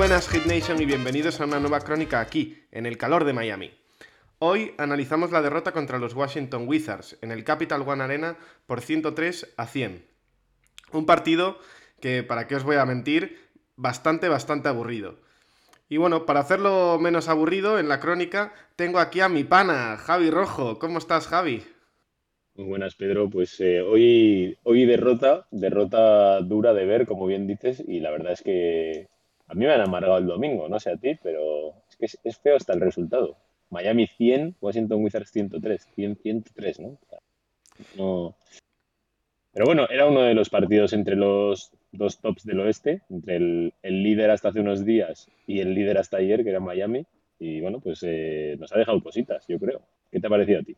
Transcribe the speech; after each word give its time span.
buenas 0.00 0.30
Hit 0.30 0.46
Nation 0.46 0.80
y 0.80 0.86
bienvenidos 0.86 1.42
a 1.42 1.44
una 1.44 1.60
nueva 1.60 1.80
crónica 1.80 2.20
aquí, 2.20 2.56
en 2.72 2.86
el 2.86 2.96
calor 2.96 3.26
de 3.26 3.34
Miami. 3.34 3.70
Hoy 4.38 4.72
analizamos 4.78 5.30
la 5.30 5.42
derrota 5.42 5.72
contra 5.72 5.98
los 5.98 6.14
Washington 6.14 6.66
Wizards 6.66 7.18
en 7.20 7.30
el 7.30 7.44
Capital 7.44 7.82
One 7.86 8.02
Arena 8.02 8.38
por 8.64 8.80
103 8.80 9.52
a 9.58 9.66
100. 9.66 10.02
Un 10.94 11.04
partido 11.04 11.58
que, 12.00 12.22
para 12.22 12.46
qué 12.46 12.56
os 12.56 12.64
voy 12.64 12.76
a 12.76 12.86
mentir, 12.86 13.36
bastante, 13.76 14.30
bastante 14.30 14.70
aburrido. 14.70 15.16
Y 15.90 15.98
bueno, 15.98 16.24
para 16.24 16.40
hacerlo 16.40 16.98
menos 16.98 17.28
aburrido, 17.28 17.78
en 17.78 17.90
la 17.90 18.00
crónica 18.00 18.54
tengo 18.76 19.00
aquí 19.00 19.20
a 19.20 19.28
mi 19.28 19.44
pana, 19.44 19.98
Javi 19.98 20.30
Rojo. 20.30 20.78
¿Cómo 20.78 20.96
estás, 20.96 21.26
Javi? 21.26 21.62
Muy 22.54 22.68
buenas, 22.68 22.94
Pedro. 22.94 23.28
Pues 23.28 23.60
eh, 23.60 23.82
hoy, 23.82 24.56
hoy 24.62 24.86
derrota, 24.86 25.46
derrota 25.50 26.40
dura 26.40 26.72
de 26.72 26.86
ver, 26.86 27.06
como 27.06 27.26
bien 27.26 27.46
dices, 27.46 27.84
y 27.86 28.00
la 28.00 28.10
verdad 28.10 28.32
es 28.32 28.40
que 28.40 29.10
a 29.50 29.54
mí 29.54 29.66
me 29.66 29.72
han 29.72 29.80
amargado 29.80 30.18
el 30.18 30.26
domingo, 30.26 30.68
no 30.68 30.78
sé 30.78 30.90
a 30.90 30.96
ti, 30.96 31.18
pero 31.22 31.74
es 31.88 31.96
que 31.96 32.28
es, 32.28 32.38
feo 32.38 32.54
hasta 32.56 32.72
el 32.72 32.80
resultado. 32.80 33.36
Miami 33.68 34.06
100, 34.06 34.56
Washington 34.60 35.02
Wizards 35.02 35.32
103, 35.32 35.88
100, 35.94 36.16
103, 36.16 36.80
¿no? 36.80 36.98
no 37.96 38.36
pero 39.52 39.66
bueno, 39.66 39.88
era 39.90 40.06
uno 40.06 40.22
de 40.22 40.34
los 40.34 40.48
partidos 40.48 40.92
entre 40.92 41.16
los 41.16 41.72
dos 41.90 42.20
tops 42.20 42.44
del 42.44 42.60
oeste, 42.60 43.02
entre 43.10 43.36
el, 43.36 43.72
líder 43.82 44.30
hasta 44.30 44.50
hace 44.50 44.60
unos 44.60 44.84
días 44.84 45.28
y 45.46 45.58
el 45.58 45.74
líder 45.74 45.98
hasta 45.98 46.18
ayer, 46.18 46.44
que 46.44 46.50
era 46.50 46.60
Miami. 46.60 47.04
Y 47.40 47.60
bueno, 47.60 47.80
pues 47.80 48.00
eh, 48.04 48.56
nos 48.60 48.72
ha 48.72 48.78
dejado 48.78 49.02
cositas, 49.02 49.44
yo 49.48 49.58
creo. 49.58 49.82
¿Qué 50.12 50.20
te 50.20 50.26
ha 50.28 50.30
parecido 50.30 50.60
a 50.60 50.62
ti? 50.62 50.76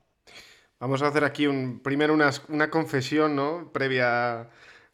Vamos 0.80 1.02
a 1.02 1.08
hacer 1.08 1.24
aquí 1.24 1.46
un, 1.46 1.80
primero 1.82 2.14
una, 2.14 2.30
una 2.48 2.70
confesión, 2.70 3.36
¿no? 3.36 3.70
Previa, 3.72 4.48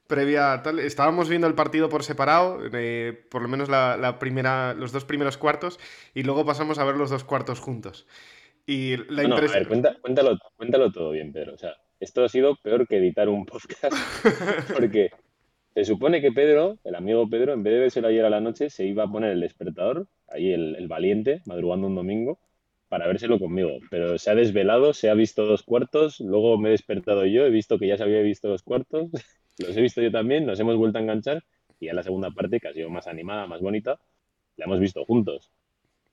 previa 0.09 0.61
tal. 0.65 0.81
Estábamos 0.81 1.29
viendo 1.29 1.47
el 1.47 1.55
partido 1.55 1.89
por 1.89 2.03
separado, 2.03 2.61
eh, 2.73 3.27
por 3.31 3.43
lo 3.43 3.49
menos 3.49 3.69
la, 3.69 4.19
primera, 4.19 4.75
los 4.75 4.91
dos 4.91 5.05
primeros 5.05 5.39
cuartos, 5.39 5.79
y 6.15 6.25
luego 6.25 6.45
pasamos 6.45 6.79
a 6.79 6.85
ver 6.85 6.97
los 6.97 7.11
dos 7.11 7.23
cuartos 7.23 7.61
juntos. 7.61 8.07
Y 8.67 8.97
la 9.13 9.23
impresión. 9.23 9.65
cuéntalo, 10.01 10.37
cuéntalo 10.57 10.91
todo 10.91 11.13
bien, 11.13 11.33
Pedro. 11.33 11.55
O 11.55 11.59
sea, 11.59 11.77
esto 12.01 12.25
ha 12.25 12.29
sido 12.29 12.57
peor 12.57 12.87
que 12.89 12.97
editar 12.97 13.29
un 13.29 13.47
podcast, 13.47 13.95
porque 14.75 15.11
se 15.75 15.85
supone 15.85 16.21
que 16.21 16.33
Pedro, 16.33 16.79
el 16.85 16.95
amigo 16.95 17.29
Pedro, 17.29 17.53
en 17.53 17.63
vez 17.63 17.75
de 17.75 17.81
verse 17.81 18.07
ayer 18.07 18.25
a 18.25 18.31
la 18.31 18.41
noche, 18.41 18.71
se 18.71 18.85
iba 18.85 19.05
a 19.05 19.11
poner 19.11 19.31
el 19.31 19.41
despertador, 19.41 20.09
ahí 20.29 20.53
el, 20.53 20.89
valiente, 20.89 21.43
madrugando 21.47 21.87
un 21.87 21.95
domingo, 21.95 22.39
para 22.89 23.07
vérselo 23.07 23.39
conmigo. 23.39 23.79
Pero 23.91 24.19
se 24.19 24.31
ha 24.31 24.35
desvelado, 24.35 24.93
se 24.93 25.11
ha 25.11 25.15
visto 25.15 25.45
dos 25.45 25.63
cuartos, 25.63 26.21
luego 26.21 26.59
me 26.59 26.69
he 26.69 26.73
despertado 26.73 27.27
yo, 27.27 27.45
he 27.47 27.51
visto 27.51 27.79
que 27.79 27.87
ya 27.87 27.97
se 27.97 28.03
había 28.03 28.23
visto 28.23 28.49
dos 28.49 28.63
cuartos, 28.63 29.11
los 29.59 29.77
he 29.77 29.81
visto 29.81 30.01
yo 30.03 30.11
también, 30.11 30.47
nos 30.47 30.59
hemos 30.61 30.77
vuelto 30.77 30.99
a 30.99 31.03
enganchar 31.03 31.45
y 31.81 31.89
a 31.89 31.95
la 31.95 32.03
segunda 32.03 32.31
parte, 32.31 32.61
que 32.61 32.69
ha 32.69 32.73
sido 32.73 32.91
más 32.91 33.07
animada, 33.07 33.47
más 33.47 33.61
bonita, 33.61 34.01
la 34.57 34.65
hemos 34.65 34.81
visto 34.81 35.05
juntos. 35.05 35.53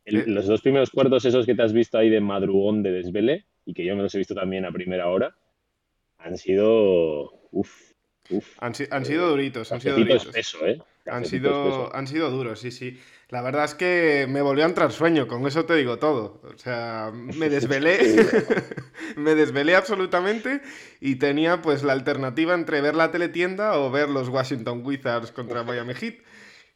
los 0.06 0.46
dos 0.46 0.62
primeros 0.62 0.92
cuartos, 0.92 1.26
esos 1.26 1.46
que 1.46 1.56
te 1.56 1.64
has 1.64 1.74
visto 1.74 1.98
ahí 1.98 2.10
de 2.10 2.22
madrugón 2.22 2.84
de 2.84 2.92
desvele, 2.92 3.46
y 3.66 3.74
que 3.74 3.84
yo 3.84 3.96
me 3.96 4.04
los 4.04 4.14
he 4.14 4.20
visto 4.20 4.36
también 4.36 4.66
a 4.66 4.72
primera 4.72 5.10
hora, 5.10 5.36
han 6.18 6.38
sido. 6.38 7.34
Uf, 7.52 7.94
Han, 8.60 8.74
sido 8.74 9.30
duritos, 9.30 9.72
han 9.72 9.82
sido 9.82 9.98
duritos. 9.98 10.56
¿eh? 10.64 10.80
Han 11.08 11.26
sido, 11.26 11.96
han 11.96 12.08
sido 12.08 12.32
duros, 12.32 12.60
sí, 12.60 12.72
sí. 12.72 13.00
La 13.30 13.42
verdad 13.42 13.66
es 13.66 13.74
que 13.74 14.28
me 14.30 14.42
volvió 14.42 14.66
a 14.66 14.68
entrar 14.68 14.92
sueño, 14.92 15.28
con 15.28 15.46
eso 15.48 15.66
te 15.66 15.76
digo 15.76 15.98
todo. 15.98 16.42
O 16.44 16.58
sea, 16.58 17.12
me 17.14 17.50
desvelé, 17.50 17.98
me 19.16 19.36
desvelé 19.36 19.76
absolutamente 19.76 20.62
y 21.00 21.16
tenía 21.16 21.62
pues 21.62 21.84
la 21.84 21.94
alternativa 21.94 22.54
entre 22.54 22.82
ver 22.82 22.96
la 22.96 23.12
teletienda 23.12 23.78
o 23.80 23.92
ver 23.92 24.10
los 24.10 24.30
Washington 24.30 24.82
Wizards 24.86 25.32
contra 25.32 25.64
Miami 25.64 25.94
Heat. 25.94 26.16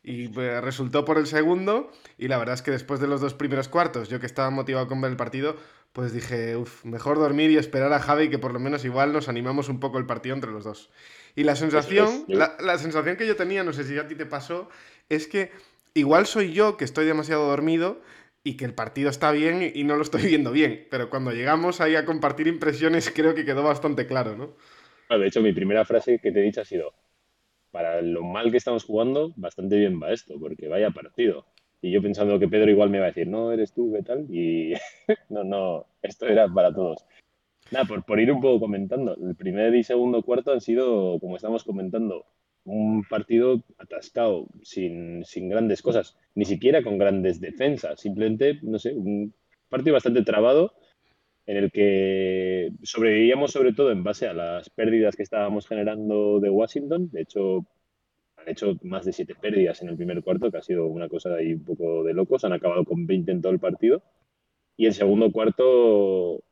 Y 0.01 0.29
pues, 0.29 0.63
resultó 0.63 1.05
por 1.05 1.17
el 1.17 1.27
segundo 1.27 1.91
y 2.17 2.29
la 2.29 2.37
verdad 2.37 2.55
es 2.55 2.61
que 2.61 2.71
después 2.71 2.99
de 2.99 3.07
los 3.07 3.21
dos 3.21 3.33
primeros 3.33 3.67
cuartos, 3.67 4.09
yo 4.09 4.19
que 4.19 4.25
estaba 4.25 4.49
motivado 4.49 4.87
con 4.87 5.01
ver 5.01 5.11
el 5.11 5.17
partido, 5.17 5.55
pues 5.93 6.13
dije, 6.13 6.55
uff, 6.55 6.85
mejor 6.85 7.19
dormir 7.19 7.51
y 7.51 7.57
esperar 7.57 7.91
a 7.93 7.99
Javi 7.99 8.29
que 8.29 8.39
por 8.39 8.53
lo 8.53 8.59
menos 8.59 8.85
igual 8.85 9.11
nos 9.11 9.27
animamos 9.27 9.69
un 9.69 9.79
poco 9.79 9.97
el 9.97 10.05
partido 10.05 10.35
entre 10.35 10.51
los 10.51 10.63
dos. 10.63 10.89
Y 11.39 11.45
la 11.45 11.55
sensación, 11.55 12.25
la, 12.27 12.77
sensación 12.77 13.15
que 13.15 13.25
yo 13.25 13.37
tenía, 13.37 13.63
no 13.63 13.71
sé 13.71 13.85
si 13.85 13.97
a 13.97 14.09
ti 14.09 14.15
te 14.15 14.25
pasó, 14.25 14.67
es 15.07 15.25
que 15.25 15.51
igual 15.93 16.25
soy 16.25 16.51
yo 16.51 16.75
que 16.75 16.83
estoy 16.83 17.05
demasiado 17.05 17.47
dormido 17.47 18.01
y 18.43 18.57
que 18.57 18.65
el 18.65 18.73
partido 18.73 19.09
está 19.09 19.31
bien 19.31 19.71
y 19.73 19.85
no 19.85 19.95
lo 19.95 20.01
estoy 20.01 20.21
viendo 20.27 20.51
bien, 20.51 20.85
pero 20.91 21.09
cuando 21.09 21.31
llegamos 21.31 21.79
ahí 21.79 21.95
a 21.95 22.03
compartir 22.03 22.47
impresiones 22.47 23.09
creo 23.15 23.35
que 23.35 23.45
quedó 23.45 23.63
bastante 23.63 24.05
claro, 24.05 24.35
¿no? 24.35 24.57
de 25.17 25.27
hecho, 25.27 25.41
mi 25.41 25.53
primera 25.53 25.85
frase 25.85 26.19
que 26.19 26.33
te 26.33 26.41
he 26.41 26.43
dicho 26.43 26.59
ha 26.59 26.65
sido, 26.65 26.93
para 27.71 28.01
lo 28.01 28.21
mal 28.23 28.51
que 28.51 28.57
estamos 28.57 28.83
jugando, 28.83 29.31
bastante 29.37 29.77
bien 29.77 29.97
va 30.03 30.11
esto, 30.11 30.37
porque 30.37 30.67
vaya 30.67 30.91
partido. 30.91 31.45
Y 31.81 31.89
yo 31.89 32.01
pensando 32.01 32.37
que 32.37 32.49
Pedro 32.49 32.69
igual 32.69 32.89
me 32.89 32.97
iba 32.97 33.05
a 33.05 33.11
decir, 33.11 33.27
no, 33.29 33.53
eres 33.53 33.71
tú, 33.71 33.93
¿qué 33.93 34.03
tal? 34.03 34.25
Y 34.29 34.73
no, 35.29 35.45
no, 35.45 35.85
esto 36.01 36.27
era 36.27 36.49
para 36.49 36.73
todos. 36.73 37.05
Nada, 37.71 37.85
por, 37.85 38.03
por 38.03 38.19
ir 38.19 38.31
un 38.31 38.41
poco 38.41 38.59
comentando, 38.59 39.15
el 39.15 39.35
primer 39.35 39.75
y 39.75 39.83
segundo 39.83 40.23
cuarto 40.23 40.51
han 40.51 40.61
sido, 40.61 41.19
como 41.19 41.35
estamos 41.35 41.63
comentando, 41.63 42.25
un 42.65 43.03
partido 43.03 43.63
atascado, 43.77 44.47
sin, 44.63 45.23
sin 45.25 45.49
grandes 45.49 45.81
cosas, 45.81 46.17
ni 46.35 46.45
siquiera 46.45 46.83
con 46.83 46.97
grandes 46.97 47.39
defensas, 47.39 47.99
simplemente, 47.99 48.59
no 48.63 48.79
sé, 48.79 48.93
un 48.93 49.33
partido 49.69 49.93
bastante 49.93 50.23
trabado 50.23 50.73
en 51.49 51.57
el 51.57 51.71
que 51.71 52.71
sobrevivíamos 52.83 53.51
sobre 53.51 53.73
todo 53.73 53.91
en 53.91 54.03
base 54.03 54.27
a 54.27 54.33
las 54.33 54.69
pérdidas 54.69 55.15
que 55.15 55.23
estábamos 55.23 55.67
generando 55.67 56.39
de 56.39 56.51
Washington. 56.51 57.09
De 57.11 57.21
hecho, 57.21 57.65
han 58.37 58.49
hecho 58.49 58.77
más 58.83 59.03
de 59.03 59.13
siete 59.13 59.33
pérdidas 59.33 59.81
en 59.81 59.89
el 59.89 59.95
primer 59.95 60.21
cuarto, 60.21 60.51
que 60.51 60.57
ha 60.57 60.61
sido 60.61 60.85
una 60.85 61.09
cosa 61.09 61.33
ahí 61.33 61.53
un 61.53 61.63
poco 61.63 62.03
de 62.03 62.13
locos. 62.13 62.43
Han 62.43 62.53
acabado 62.53 62.85
con 62.85 63.07
20 63.07 63.31
en 63.31 63.41
todo 63.41 63.51
el 63.51 63.57
partido. 63.57 64.03
Y 64.77 64.85
el 64.85 64.93
segundo 64.93 65.31
cuarto, 65.31 66.43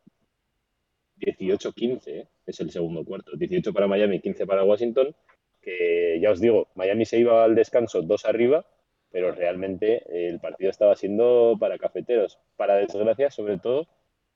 18-15 1.20 2.08
¿eh? 2.08 2.28
es 2.46 2.60
el 2.60 2.72
segundo 2.72 3.04
cuarto. 3.04 3.36
18 3.36 3.74
para 3.74 3.88
Miami, 3.88 4.20
15 4.20 4.46
para 4.46 4.64
Washington. 4.64 5.16
Que 5.62 6.20
ya 6.22 6.32
os 6.32 6.40
digo, 6.40 6.68
Miami 6.76 7.06
se 7.06 7.20
iba 7.20 7.44
al 7.44 7.56
descanso 7.56 8.02
dos 8.02 8.26
arriba, 8.26 8.66
pero 9.12 9.32
realmente 9.32 10.28
el 10.28 10.40
partido 10.40 10.70
estaba 10.70 10.96
siendo 10.96 11.58
para 11.60 11.78
cafeteros. 11.78 12.40
Para 12.56 12.76
desgracia, 12.76 13.30
sobre 13.32 13.58
todo, 13.58 13.88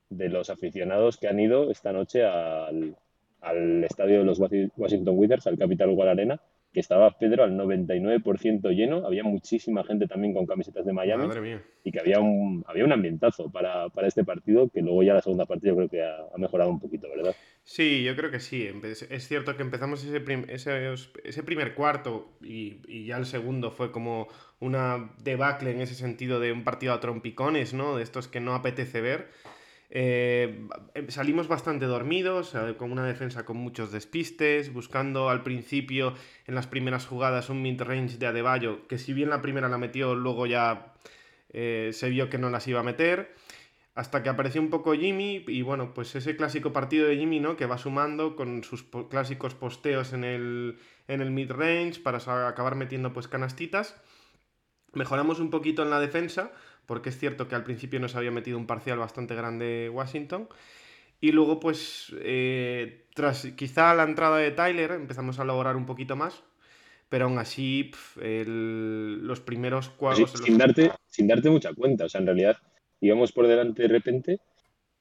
de 0.09 0.29
los 0.29 0.49
aficionados 0.49 1.17
que 1.17 1.27
han 1.27 1.39
ido 1.39 1.71
esta 1.71 1.93
noche 1.93 2.23
al, 2.25 2.97
al 3.39 3.83
estadio 3.83 4.19
de 4.19 4.25
los 4.25 4.39
Washington 4.39 5.17
Wizards, 5.17 5.47
al 5.47 5.57
Capital 5.57 5.89
One 5.89 6.09
Arena, 6.09 6.41
que 6.73 6.79
estaba 6.79 7.17
Pedro 7.17 7.43
al 7.43 7.57
99% 7.57 8.69
lleno, 8.73 9.05
había 9.05 9.23
muchísima 9.23 9.83
gente 9.83 10.07
también 10.07 10.33
con 10.33 10.45
camisetas 10.45 10.85
de 10.85 10.93
Miami 10.93 11.27
y 11.83 11.91
que 11.91 11.99
había 11.99 12.19
un, 12.19 12.63
había 12.67 12.85
un 12.85 12.93
ambientazo 12.93 13.51
para, 13.51 13.87
este 14.03 14.23
partido 14.23 14.69
que 14.69 14.81
luego 14.81 15.03
ya 15.03 15.13
la 15.13 15.21
segunda 15.21 15.45
parte 15.45 15.67
yo 15.67 15.75
creo 15.75 15.89
que 15.89 16.01
ha, 16.01 16.37
mejorado 16.37 16.69
un 16.69 16.79
poquito, 16.79 17.09
¿verdad? 17.09 17.35
Sí, 17.63 18.03
yo 18.03 18.15
creo 18.15 18.31
que 18.31 18.39
sí. 18.39 18.69
Es 19.09 19.27
cierto 19.27 19.55
que 19.55 19.63
empezamos 19.63 20.03
ese, 20.03 20.23
ese, 21.23 21.43
primer 21.43 21.75
cuarto 21.75 22.29
y, 22.41 22.81
y, 22.87 23.05
ya 23.05 23.17
el 23.17 23.25
segundo 23.25 23.71
fue 23.71 23.91
como 23.91 24.27
una 24.59 25.11
debacle 25.23 25.71
en 25.71 25.81
ese 25.81 25.95
sentido 25.95 26.39
de 26.39 26.51
un 26.51 26.63
partido 26.63 26.93
a 26.93 26.99
trompicones, 26.99 27.73
¿no? 27.73 27.97
De 27.97 28.03
estos 28.03 28.27
que 28.27 28.39
no 28.39 28.55
apetece 28.55 29.01
ver. 29.01 29.27
Eh, 29.93 30.67
salimos 31.09 31.49
bastante 31.49 31.85
dormidos, 31.85 32.55
eh, 32.55 32.75
con 32.77 32.93
una 32.93 33.05
defensa 33.05 33.43
con 33.43 33.57
muchos 33.57 33.91
despistes, 33.91 34.71
buscando 34.71 35.29
al 35.29 35.43
principio 35.43 36.13
en 36.47 36.55
las 36.55 36.65
primeras 36.65 37.05
jugadas 37.05 37.49
un 37.49 37.61
mid-range 37.61 38.17
de 38.17 38.27
Adebayo, 38.27 38.87
que 38.87 38.97
si 38.97 39.11
bien 39.11 39.29
la 39.29 39.41
primera 39.41 39.67
la 39.67 39.77
metió, 39.77 40.15
luego 40.15 40.45
ya 40.45 40.93
eh, 41.49 41.89
se 41.91 42.09
vio 42.09 42.29
que 42.29 42.37
no 42.37 42.49
las 42.49 42.67
iba 42.69 42.79
a 42.79 42.83
meter. 42.83 43.35
Hasta 43.93 44.23
que 44.23 44.29
apareció 44.29 44.61
un 44.61 44.69
poco 44.69 44.93
Jimmy 44.93 45.43
y 45.49 45.63
bueno, 45.63 45.93
pues 45.93 46.15
ese 46.15 46.37
clásico 46.37 46.71
partido 46.71 47.07
de 47.07 47.17
Jimmy, 47.17 47.41
¿no? 47.41 47.57
Que 47.57 47.65
va 47.65 47.77
sumando 47.77 48.37
con 48.37 48.63
sus 48.63 48.83
clásicos 49.09 49.53
posteos 49.53 50.13
en 50.13 50.23
el, 50.23 50.79
en 51.09 51.19
el 51.19 51.31
mid-range 51.31 51.99
para 51.99 52.19
acabar 52.47 52.75
metiendo 52.75 53.11
pues 53.11 53.27
canastitas. 53.27 54.01
Mejoramos 54.93 55.41
un 55.41 55.49
poquito 55.49 55.83
en 55.83 55.89
la 55.89 55.99
defensa, 55.99 56.53
porque 56.91 57.07
es 57.07 57.17
cierto 57.17 57.47
que 57.47 57.55
al 57.55 57.63
principio 57.63 58.01
nos 58.01 58.17
había 58.17 58.31
metido 58.31 58.57
un 58.57 58.67
parcial 58.67 58.99
bastante 58.99 59.33
grande 59.33 59.89
Washington. 59.89 60.49
Y 61.21 61.31
luego, 61.31 61.57
pues, 61.57 62.13
eh, 62.19 63.05
tras 63.15 63.45
quizá 63.55 63.95
la 63.95 64.03
entrada 64.03 64.39
de 64.39 64.51
Tyler, 64.51 64.91
empezamos 64.91 65.39
a 65.39 65.45
lograr 65.45 65.77
un 65.77 65.85
poquito 65.85 66.17
más. 66.17 66.43
Pero 67.07 67.27
aún 67.27 67.37
así, 67.37 67.91
los 68.17 69.39
primeros 69.39 69.87
cuadros. 69.87 70.33
sin, 70.43 70.57
darte, 70.57 70.91
sin 71.07 71.29
darte 71.29 71.49
mucha 71.49 71.73
cuenta. 71.73 72.03
O 72.03 72.09
sea, 72.09 72.19
en 72.19 72.27
realidad 72.27 72.57
íbamos 72.99 73.31
por 73.31 73.47
delante 73.47 73.83
de 73.83 73.87
repente. 73.87 74.41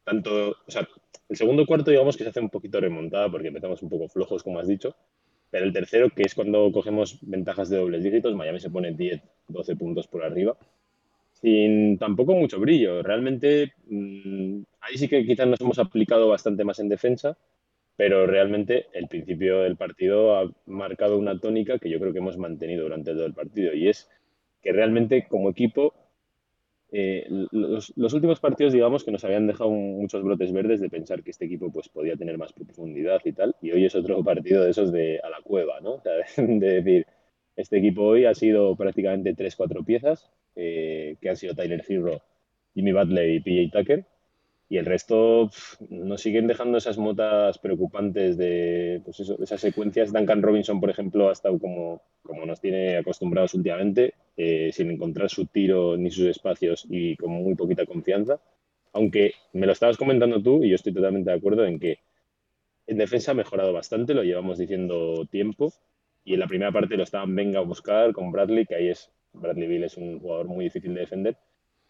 Tanto, 0.04 0.50
o 0.64 0.70
sea, 0.70 0.86
el 1.28 1.36
segundo 1.36 1.66
cuarto, 1.66 1.90
digamos 1.90 2.16
que 2.16 2.22
se 2.22 2.30
hace 2.30 2.38
un 2.38 2.50
poquito 2.50 2.80
remontada 2.80 3.28
porque 3.28 3.48
empezamos 3.48 3.82
un 3.82 3.88
poco 3.88 4.08
flojos, 4.08 4.44
como 4.44 4.60
has 4.60 4.68
dicho. 4.68 4.94
Pero 5.50 5.64
el 5.64 5.72
tercero, 5.72 6.08
que 6.10 6.22
es 6.22 6.36
cuando 6.36 6.70
cogemos 6.70 7.18
ventajas 7.22 7.68
de 7.68 7.78
dobles 7.78 8.04
dígitos, 8.04 8.36
Miami 8.36 8.60
se 8.60 8.70
pone 8.70 8.92
10, 8.92 9.20
12 9.48 9.74
puntos 9.74 10.06
por 10.06 10.22
arriba 10.22 10.56
sin 11.42 11.98
tampoco 11.98 12.34
mucho 12.34 12.60
brillo. 12.60 13.02
Realmente 13.02 13.72
mm, 13.88 14.62
ahí 14.80 14.96
sí 14.96 15.08
que 15.08 15.24
quizás 15.24 15.46
nos 15.46 15.60
hemos 15.60 15.78
aplicado 15.78 16.28
bastante 16.28 16.64
más 16.64 16.78
en 16.80 16.88
defensa, 16.88 17.36
pero 17.96 18.26
realmente 18.26 18.86
el 18.92 19.08
principio 19.08 19.60
del 19.60 19.76
partido 19.76 20.36
ha 20.36 20.50
marcado 20.66 21.18
una 21.18 21.38
tónica 21.38 21.78
que 21.78 21.90
yo 21.90 21.98
creo 22.00 22.12
que 22.12 22.18
hemos 22.18 22.38
mantenido 22.38 22.84
durante 22.84 23.12
todo 23.12 23.26
el 23.26 23.34
partido 23.34 23.74
y 23.74 23.88
es 23.88 24.08
que 24.62 24.72
realmente 24.72 25.26
como 25.28 25.50
equipo 25.50 25.94
eh, 26.92 27.26
los, 27.52 27.92
últimos 28.12 28.40
partidos, 28.40 28.72
digamos, 28.72 29.04
que 29.04 29.12
nos 29.12 29.24
habían 29.24 29.46
dejado 29.46 29.70
muchos 29.70 30.24
brotes 30.24 30.52
verdes 30.52 30.80
de 30.80 30.90
pensar 30.90 31.22
que 31.22 31.30
este 31.30 31.44
equipo 31.44 31.70
pues, 31.70 31.88
podía 31.88 32.16
tener 32.16 32.36
más 32.36 32.52
profundidad 32.52 33.20
y 33.24 33.32
tal, 33.32 33.54
y 33.62 33.70
hoy 33.70 33.84
es 33.84 33.94
otro 33.94 34.22
partido 34.24 34.64
de 34.64 34.70
esos 34.70 34.90
de 34.90 35.20
a 35.22 35.30
la 35.30 35.40
cueva, 35.42 35.80
¿no? 35.80 36.02
de 36.36 36.82
decir, 36.82 37.06
este 37.54 37.78
equipo 37.78 38.02
hoy 38.02 38.24
ha 38.24 38.34
sido 38.34 38.74
prácticamente 38.74 39.36
3-4 39.36 39.84
piezas, 39.84 40.30
eh, 40.56 41.16
que 41.20 41.30
han 41.30 41.36
sido 41.36 41.54
Tyler 41.54 41.84
Hero, 41.88 42.22
Jimmy 42.74 42.92
Butler 42.92 43.30
y 43.30 43.40
PJ 43.40 43.78
Tucker, 43.78 44.06
y 44.70 44.78
el 44.78 44.86
resto 44.86 45.50
nos 45.88 46.20
siguen 46.20 46.46
dejando 46.46 46.78
esas 46.78 46.96
motas 46.96 47.58
preocupantes 47.58 48.38
de 48.38 49.02
pues 49.04 49.18
eso, 49.18 49.36
esas 49.42 49.60
secuencias. 49.60 50.12
Duncan 50.12 50.42
Robinson, 50.42 50.80
por 50.80 50.90
ejemplo, 50.90 51.28
ha 51.28 51.32
estado 51.32 51.58
como, 51.58 52.02
como 52.22 52.46
nos 52.46 52.60
tiene 52.60 52.96
acostumbrados 52.96 53.52
últimamente, 53.54 54.14
eh, 54.36 54.70
sin 54.72 54.92
encontrar 54.92 55.28
su 55.28 55.46
tiro 55.46 55.96
ni 55.96 56.12
sus 56.12 56.26
espacios 56.26 56.86
y 56.88 57.16
con 57.16 57.32
muy 57.32 57.56
poquita 57.56 57.84
confianza. 57.84 58.40
Aunque 58.92 59.32
me 59.52 59.66
lo 59.66 59.72
estabas 59.72 59.96
comentando 59.96 60.40
tú 60.40 60.62
y 60.62 60.68
yo 60.68 60.76
estoy 60.76 60.94
totalmente 60.94 61.30
de 61.30 61.36
acuerdo 61.36 61.66
en 61.66 61.80
que 61.80 61.98
en 62.86 62.96
defensa 62.96 63.32
ha 63.32 63.34
mejorado 63.34 63.72
bastante, 63.72 64.14
lo 64.14 64.22
llevamos 64.22 64.56
diciendo 64.56 65.26
tiempo. 65.28 65.72
Y 66.24 66.34
en 66.34 66.40
la 66.40 66.46
primera 66.46 66.70
parte 66.70 66.96
lo 66.96 67.02
estaban 67.02 67.34
venga 67.34 67.58
a 67.58 67.62
buscar 67.62 68.12
con 68.12 68.30
Bradley, 68.30 68.66
que 68.66 68.76
ahí 68.76 68.88
es, 68.90 69.10
Bradley 69.32 69.68
Bill 69.68 69.84
es 69.84 69.96
un 69.96 70.18
jugador 70.20 70.48
muy 70.48 70.64
difícil 70.64 70.94
de 70.94 71.00
defender. 71.00 71.36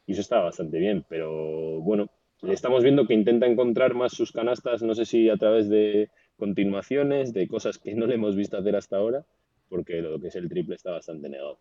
Y 0.06 0.12
eso 0.12 0.22
estaba 0.22 0.44
bastante 0.44 0.78
bien, 0.78 1.04
pero 1.08 1.80
bueno, 1.80 2.10
estamos 2.42 2.82
viendo 2.82 3.06
que 3.06 3.14
intenta 3.14 3.46
encontrar 3.46 3.94
más 3.94 4.12
sus 4.12 4.32
canastas, 4.32 4.82
no 4.82 4.94
sé 4.94 5.04
si 5.04 5.28
a 5.28 5.36
través 5.36 5.68
de 5.68 6.10
continuaciones, 6.36 7.32
de 7.32 7.46
cosas 7.46 7.78
que 7.78 7.94
no 7.94 8.06
le 8.06 8.14
hemos 8.14 8.34
visto 8.34 8.56
hacer 8.56 8.74
hasta 8.74 8.96
ahora, 8.96 9.24
porque 9.68 10.00
lo 10.00 10.18
que 10.20 10.28
es 10.28 10.36
el 10.36 10.48
triple 10.48 10.74
está 10.74 10.90
bastante 10.90 11.28
negado. 11.28 11.60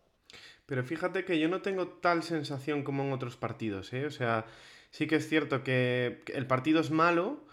Pero 0.66 0.82
fíjate 0.84 1.24
que 1.24 1.38
yo 1.38 1.48
no 1.48 1.62
tengo 1.62 1.88
tal 1.88 2.22
sensación 2.22 2.82
como 2.82 3.02
en 3.02 3.12
otros 3.12 3.36
partidos, 3.36 3.92
¿eh? 3.92 4.06
O 4.06 4.10
sea, 4.10 4.46
sí 4.90 5.06
que 5.06 5.16
es 5.16 5.28
cierto 5.28 5.62
que 5.62 6.22
el 6.34 6.46
partido 6.46 6.80
es 6.80 6.90
malo, 6.90 7.44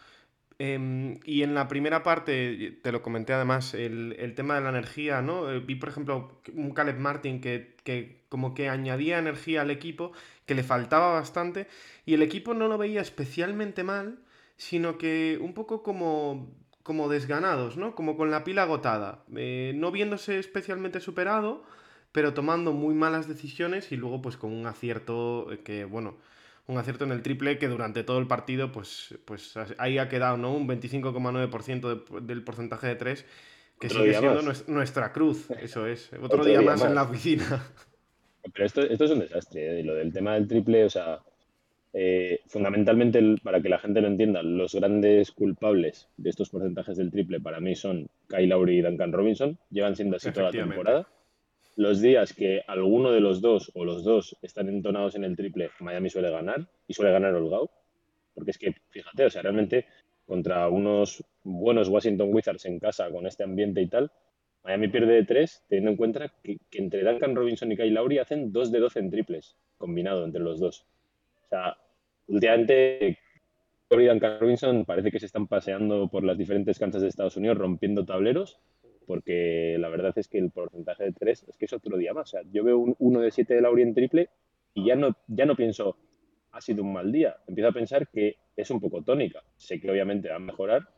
Em, 0.60 1.20
y 1.24 1.44
en 1.44 1.54
la 1.54 1.68
primera 1.68 2.02
parte, 2.02 2.80
te 2.82 2.92
lo 2.92 3.04
comenté 3.04 3.34
además, 3.34 3.76
el, 3.76 4.34
tema 4.36 4.56
de 4.56 4.62
la 4.62 4.70
energía, 4.70 5.22
¿no? 5.22 5.52
Eh, 5.52 5.60
vi, 5.60 5.76
por 5.76 5.90
ejemplo, 5.90 6.42
un 6.54 6.72
Caleb 6.72 6.98
Martin 6.98 7.42
que, 7.42 7.76
que, 7.84 8.24
como 8.30 8.56
que 8.56 8.68
añadía 8.70 9.20
energía 9.20 9.62
al 9.62 9.70
equipo, 9.72 10.14
que 10.48 10.56
le 10.56 10.64
faltaba 10.64 11.14
bastante, 11.14 11.68
y 12.06 12.16
el 12.16 12.24
equipo 12.24 12.54
no 12.56 12.68
lo 12.68 12.78
veía 12.80 13.02
especialmente 13.02 13.84
mal, 13.84 14.20
sino 14.58 14.98
que 14.98 15.38
un 15.40 15.54
poco 15.54 15.84
como, 15.84 16.52
como 16.84 17.08
desganados, 17.10 17.78
¿no? 17.78 17.94
Como 17.96 18.18
con 18.18 18.32
la 18.32 18.44
pila 18.44 18.64
agotada, 18.64 19.24
eh, 19.36 19.74
no 19.76 19.92
viéndose 19.92 20.40
especialmente 20.40 21.00
superado, 21.00 21.64
pero 22.12 22.34
tomando 22.34 22.74
muy 22.74 22.96
malas 22.96 23.28
decisiones 23.28 23.92
y 23.92 23.98
luego 23.98 24.22
pues 24.22 24.38
con 24.38 24.54
un 24.54 24.66
acierto 24.66 25.50
que, 25.64 25.86
bueno 25.86 26.18
un 26.68 26.78
acierto 26.78 27.06
en 27.06 27.12
el 27.12 27.22
triple 27.22 27.58
que 27.58 27.68
durante 27.68 28.04
todo 28.04 28.20
el 28.20 28.28
partido, 28.28 28.72
pues, 28.72 29.18
pues 29.26 29.56
ahí 29.78 29.98
ha 29.98 30.10
quedado, 30.10 30.38
¿no? 30.38 30.54
Un 30.54 30.68
25,9% 30.68 32.22
del 32.22 32.44
porcentaje 32.44 32.88
de 32.88 32.96
tres, 32.96 33.26
que 33.80 33.90
sigue 33.90 34.14
siendo 34.14 34.42
nuestra 34.68 35.14
cruz, 35.14 35.50
eso 35.62 35.88
es. 35.88 36.12
Otro, 36.22 36.44
día, 36.44 36.62
más, 36.62 36.84
en 36.84 36.96
la 36.96 37.04
oficina. 37.04 37.66
Pero 38.54 38.66
esto, 38.66 38.82
esto 38.82 39.06
es 39.06 39.12
un 39.12 39.20
desastre, 39.20 39.80
¿eh? 39.80 39.84
lo 39.84 39.96
del 39.96 40.14
tema 40.14 40.36
del 40.36 40.48
triple, 40.48 40.86
o 40.86 40.90
sea, 40.90 41.20
eh, 41.94 42.42
fundamentalmente, 42.48 43.22
para 43.44 43.62
que 43.62 43.70
la 43.70 43.80
gente 43.80 44.02
lo 44.02 44.08
entienda, 44.08 44.42
los 44.42 44.76
grandes 44.76 45.32
culpables 45.32 46.08
de 46.18 46.30
estos 46.30 46.50
porcentajes 46.50 46.98
del 46.98 47.12
triple 47.12 47.42
para 47.42 47.60
mí 47.60 47.76
son 47.76 48.08
Kyle 48.28 48.48
Lowry 48.48 48.80
y 48.80 48.82
Duncan 48.82 49.12
Robinson, 49.12 49.58
llevan 49.70 49.96
siendo 49.96 50.16
así 50.16 50.32
toda 50.32 50.48
la 50.48 50.52
temporada 50.52 51.08
los 51.78 52.02
días 52.02 52.34
que 52.34 52.64
alguno 52.68 53.12
de 53.12 53.22
los 53.22 53.40
dos 53.40 53.72
o 53.76 53.86
los 53.86 54.04
dos 54.04 54.36
están 54.42 54.68
entonados 54.68 55.14
en 55.16 55.24
el 55.24 55.36
triple, 55.36 55.70
Miami 55.80 56.10
suele 56.10 56.32
ganar 56.32 56.68
y 56.88 56.94
suele 56.94 57.12
ganar 57.12 57.36
Olgao. 57.36 57.70
Porque 58.34 58.52
es 58.52 58.58
que, 58.58 58.74
fíjate, 58.90 59.26
o 59.26 59.30
sea, 59.30 59.44
realmente 59.44 59.86
contra 60.26 60.68
unos 60.70 61.24
buenos 61.44 61.88
Washington 61.88 62.34
Wizards 62.34 62.66
en 62.66 62.80
casa 62.80 63.12
con 63.12 63.28
este 63.28 63.44
ambiente 63.44 63.80
y 63.82 63.88
tal, 63.88 64.12
Miami 64.64 64.88
pierde 64.88 65.14
de 65.14 65.24
tres, 65.24 65.64
teniendo 65.70 65.92
en 65.92 65.98
cuenta 65.98 66.34
que, 66.44 66.58
entre 66.72 67.04
Duncan 67.04 67.36
Robinson 67.36 67.72
y 67.72 67.78
Kyle 67.78 67.94
Lowry 67.94 68.18
hacen 68.18 68.52
dos 68.52 68.72
de 68.72 68.80
12 68.80 69.00
en 69.00 69.12
triples, 69.12 69.56
combinado 69.78 70.26
entre 70.26 70.42
los 70.42 70.60
dos. 70.60 70.84
O 71.46 71.50
sea, 71.50 71.78
últimamente 72.28 73.20
Lowry 73.92 74.06
y 74.06 74.08
Duncan 74.08 74.40
Robinson 74.40 74.84
parece 74.84 75.12
que 75.12 75.20
se 75.20 75.28
están 75.28 75.46
paseando 75.46 76.08
por 76.10 76.24
las 76.24 76.40
diferentes 76.40 76.80
canchas 76.80 77.04
de 77.04 77.08
Estados 77.08 77.38
Unidos 77.38 77.60
rompiendo 77.60 78.04
tableros 78.04 78.60
porque 79.08 79.78
la 79.80 79.88
verdad 79.88 80.14
es 80.18 80.28
que 80.28 80.38
el 80.38 80.52
porcentaje 80.52 81.06
de 81.06 81.14
tres 81.14 81.46
es 81.48 81.58
que 81.58 81.66
es 81.66 81.74
otro 81.74 81.98
día 81.98 82.14
más. 82.14 82.28
O 82.28 82.32
sea, 82.32 82.42
yo 82.52 82.64
veo 82.64 82.78
un 82.78 82.96
1 83.00 83.22
de 83.22 83.32
7 83.32 83.56
de 83.56 83.62
Lauri 83.62 83.82
en 83.82 83.94
triple 83.94 84.30
y 84.74 84.86
ya 84.86 84.96
no, 84.96 85.16
ya 85.28 85.46
no 85.46 85.56
pienso, 85.56 85.98
ha 86.52 86.60
sido 86.60 86.84
un 86.84 86.92
mal 86.92 87.12
día. 87.12 87.38
Empiezo 87.48 87.70
a 87.70 87.74
pensar 87.74 88.10
que 88.10 88.36
es 88.56 88.70
un 88.70 88.82
poco 88.82 89.02
tónica. 89.02 89.42
Sé 89.56 89.80
que 89.80 89.90
obviamente 89.90 90.30
va 90.30 90.36
a 90.36 90.40
mejorar, 90.40 90.90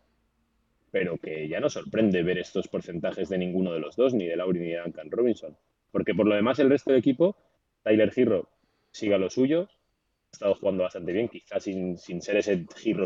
pero 0.92 1.18
que 1.18 1.48
ya 1.48 1.60
no 1.60 1.70
sorprende 1.70 2.24
ver 2.24 2.40
estos 2.40 2.68
porcentajes 2.68 3.30
de 3.30 3.38
ninguno 3.38 3.72
de 3.72 3.80
los 3.80 3.96
dos, 3.96 4.16
ni 4.16 4.26
de 4.26 4.36
Lauri 4.36 4.60
ni 4.60 4.70
de 4.70 4.80
Duncan 4.80 5.12
Robinson. 5.12 5.56
Porque 5.92 6.16
por 6.16 6.28
lo 6.28 6.36
demás, 6.36 6.58
el 6.58 6.70
resto 6.70 6.92
del 6.92 7.00
equipo, 7.00 7.38
Tyler 7.84 8.12
Girro 8.12 8.50
siga 8.92 9.20
lo 9.20 9.30
suyo, 9.30 9.70
ha 9.70 10.32
estado 10.32 10.56
jugando 10.56 10.84
bastante 10.84 11.12
bien, 11.12 11.28
quizás 11.28 11.64
sin, 11.64 11.98
sin 11.98 12.22
ser 12.22 12.38
ese 12.38 12.66
Girro 12.76 13.06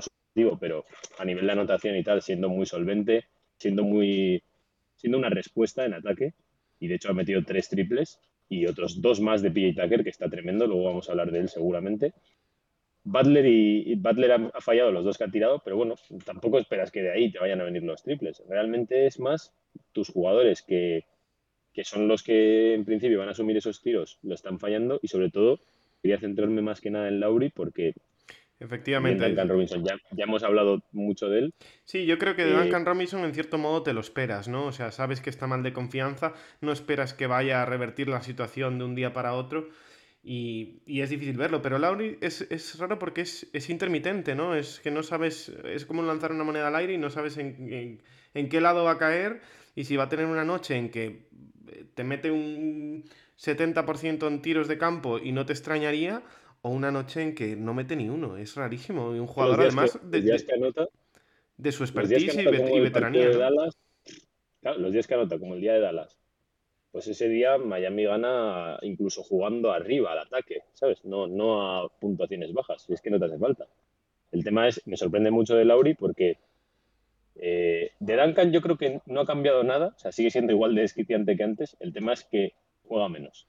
pero 0.59 0.85
a 1.19 1.25
nivel 1.25 1.45
de 1.45 1.51
anotación 1.51 1.95
y 1.95 2.03
tal, 2.03 2.21
siendo 2.21 2.49
muy 2.49 2.65
solvente, 2.65 3.25
siendo 3.57 3.83
muy 3.83 4.43
siendo 5.03 5.17
una 5.17 5.29
respuesta 5.29 5.85
en 5.85 5.93
ataque. 5.93 6.33
Y 6.79 6.87
de 6.87 6.95
hecho 6.95 7.09
ha 7.09 7.13
metido 7.13 7.43
tres 7.43 7.67
triples 7.67 8.19
y 8.47 8.65
otros 8.67 9.01
dos 9.01 9.19
más 9.19 9.41
de 9.41 9.51
PJ 9.51 9.81
Tucker, 9.81 10.01
que 10.01 10.09
está 10.09 10.29
tremendo. 10.29 10.65
Luego 10.65 10.85
vamos 10.85 11.09
a 11.09 11.11
hablar 11.11 11.29
de 11.29 11.39
él 11.39 11.49
seguramente. 11.49 12.13
Butler 13.03 13.45
y, 13.45 13.95
Butler 13.95 14.31
ha, 14.31 14.61
fallado 14.61 14.93
los 14.93 15.03
dos 15.03 15.17
que 15.17 15.25
ha 15.25 15.31
tirado, 15.31 15.61
pero 15.61 15.75
bueno, 15.75 15.95
tampoco 16.23 16.57
esperas 16.57 16.89
que 16.89 17.01
de 17.01 17.11
ahí 17.11 17.29
te 17.29 17.39
vayan 17.39 17.59
a 17.59 17.65
venir 17.65 17.83
los 17.83 18.01
triples. 18.01 18.41
Realmente 18.47 19.05
es 19.05 19.19
más 19.19 19.51
tus 19.91 20.07
jugadores 20.07 20.61
que, 20.61 21.03
que 21.73 21.83
son 21.83 22.07
los 22.07 22.23
que 22.23 22.73
en 22.73 22.85
principio 22.85 23.19
van 23.19 23.27
a 23.27 23.31
asumir 23.31 23.57
esos 23.57 23.81
tiros, 23.81 24.19
lo 24.23 24.33
están 24.33 24.57
fallando 24.57 24.99
y 25.01 25.09
sobre 25.09 25.29
todo 25.31 25.59
quería 26.01 26.17
centrarme 26.17 26.61
más 26.61 26.79
que 26.79 26.91
nada 26.91 27.09
en 27.09 27.19
Lauri 27.19 27.49
porque 27.49 27.93
Efectivamente. 28.63 29.25
Duncan 29.25 29.49
Robinson, 29.49 29.83
ya, 29.83 30.23
hemos 30.23 30.43
hablado 30.43 30.81
mucho 30.93 31.27
de 31.29 31.39
él. 31.39 31.53
Sí, 31.83 32.05
yo 32.05 32.17
creo 32.17 32.35
que 32.35 32.45
de 32.45 32.51
eh, 32.51 32.57
Duncan 32.57 32.85
Robinson 32.85 33.25
en 33.25 33.33
cierto 33.33 33.57
modo 33.57 33.83
te 33.83 33.93
lo 33.93 33.99
esperas, 33.99 34.47
¿no? 34.47 34.65
O 34.65 34.71
sea, 34.71 34.91
sabes 34.91 35.19
que 35.19 35.29
está 35.29 35.47
mal 35.47 35.63
de 35.63 35.73
confianza, 35.73 36.33
no 36.61 36.71
esperas 36.71 37.13
que 37.13 37.27
vaya 37.27 37.61
a 37.61 37.65
revertir 37.65 38.07
la 38.07 38.21
situación 38.21 38.77
de 38.79 38.85
un 38.85 38.95
día 38.95 39.11
para 39.11 39.33
otro 39.33 39.69
y, 40.23 40.81
es 40.87 41.09
difícil 41.09 41.35
verlo. 41.35 41.61
Pero 41.61 41.77
Lauri 41.77 42.17
es, 42.21 42.79
raro 42.79 42.97
porque 42.97 43.21
es, 43.21 43.69
intermitente, 43.69 44.33
¿no? 44.33 44.55
Es 44.55 44.79
que 44.79 44.91
no 44.91 45.03
sabes, 45.03 45.49
es 45.65 45.85
como 45.85 46.01
lanzar 46.01 46.31
una 46.31 46.45
moneda 46.45 46.69
al 46.69 46.75
aire 46.77 46.93
y 46.93 46.97
no 46.97 47.09
sabes 47.09 47.37
en, 47.37 47.99
en 48.33 48.49
qué 48.49 48.61
lado 48.61 48.85
va 48.85 48.91
a 48.91 48.97
caer 48.97 49.41
y 49.75 49.83
si 49.83 49.97
va 49.97 50.03
a 50.03 50.09
tener 50.09 50.25
una 50.25 50.45
noche 50.45 50.77
en 50.77 50.89
que 50.89 51.27
te 51.95 52.03
mete 52.03 52.31
un 52.31 53.03
70% 53.37 54.27
en 54.27 54.41
tiros 54.41 54.67
de 54.67 54.77
campo 54.77 55.19
y 55.19 55.31
no 55.33 55.45
te 55.45 55.53
extrañaría 55.53 56.21
o 56.63 56.69
una 56.69 56.91
noche 56.91 57.21
en 57.21 57.35
que 57.35 57.55
no 57.55 57.73
mete 57.73 57.95
ni 57.95 58.09
uno. 58.09 58.37
Es 58.37 58.55
rarísimo. 58.55 59.13
Y 59.15 59.19
un 59.19 59.27
jugador 59.27 59.61
además 59.61 59.99
de, 60.01 60.21
de, 60.21 61.71
su 61.71 61.83
expertise 61.83 62.35
y, 62.35 62.79
veteranía. 62.79 63.29
los 64.77 64.93
días 64.93 65.05
que 65.05 65.13
anota, 65.13 65.37
como 65.37 65.55
el 65.55 65.61
día 65.61 65.73
de 65.73 65.81
Dallas, 65.81 66.17
pues 66.91 67.07
ese 67.07 67.27
día 67.27 67.57
Miami 67.57 68.05
gana 68.05 68.79
incluso 68.81 69.23
jugando 69.23 69.71
arriba 69.71 70.13
al 70.13 70.19
ataque, 70.19 70.61
¿sabes? 70.73 71.03
No, 71.03 71.27
no 71.27 71.83
a 71.83 71.89
puntuaciones 71.99 72.53
bajas, 72.53 72.83
si 72.83 72.93
es 72.93 73.01
que 73.01 73.09
no 73.09 73.19
te 73.19 73.25
hace 73.25 73.37
falta. 73.37 73.67
El 74.31 74.43
tema 74.43 74.67
es, 74.67 74.81
me 74.87 74.95
sorprende 74.95 75.31
mucho 75.31 75.55
de 75.55 75.65
Lauri 75.65 75.95
porque 75.95 76.37
eh, 77.35 77.91
de 77.99 78.15
Duncan 78.15 78.53
yo 78.53 78.61
creo 78.61 78.77
que 78.77 79.01
no 79.05 79.19
ha 79.19 79.25
cambiado 79.25 79.63
nada, 79.63 79.93
o 79.97 79.99
sea, 79.99 80.13
sigue 80.13 80.31
siendo 80.31 80.53
igual 80.53 80.75
de 80.75 80.81
desquiciante 80.81 81.35
que 81.35 81.43
antes. 81.43 81.75
El 81.81 81.91
tema 81.91 82.13
es 82.13 82.23
que 82.23 82.53
juega 82.83 83.09
menos 83.09 83.47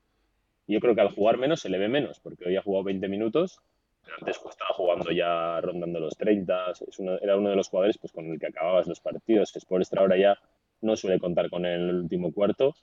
yo 0.67 0.81
creo 0.81 0.95
que 0.95 1.01
al 1.01 1.15
jugar 1.15 1.39
menos 1.39 1.61
se 1.61 1.69
le 1.69 1.79
ve 1.79 1.89
menos, 1.89 2.21
porque 2.21 2.49
hoy 2.49 2.57
ha 2.57 2.63
jugado 2.63 2.85
20 2.85 3.09
minutos, 3.09 3.61
pero 4.05 4.17
antes 4.19 4.39
pues, 4.39 4.55
estaba 4.55 4.75
jugando 4.75 5.11
ya 5.11 5.61
rondando 5.61 6.01
los 6.01 6.17
30, 6.17 6.73
es 6.73 7.01
era 7.23 7.37
uno 7.37 7.51
de 7.51 7.57
los 7.57 7.69
jugadores 7.69 7.99
pues, 7.99 8.13
con 8.13 8.31
el 8.31 8.39
que 8.39 8.47
acababas 8.47 8.87
los 8.87 9.01
partidos. 9.01 9.55
extra 9.55 10.01
ahora 10.01 10.17
ya 10.17 10.39
no 10.81 10.97
suele 10.97 11.19
contar 11.19 11.51
con 11.51 11.65
él 11.65 11.81
en 11.81 11.89
el 11.89 11.97
último 11.97 12.33
cuarto 12.33 12.75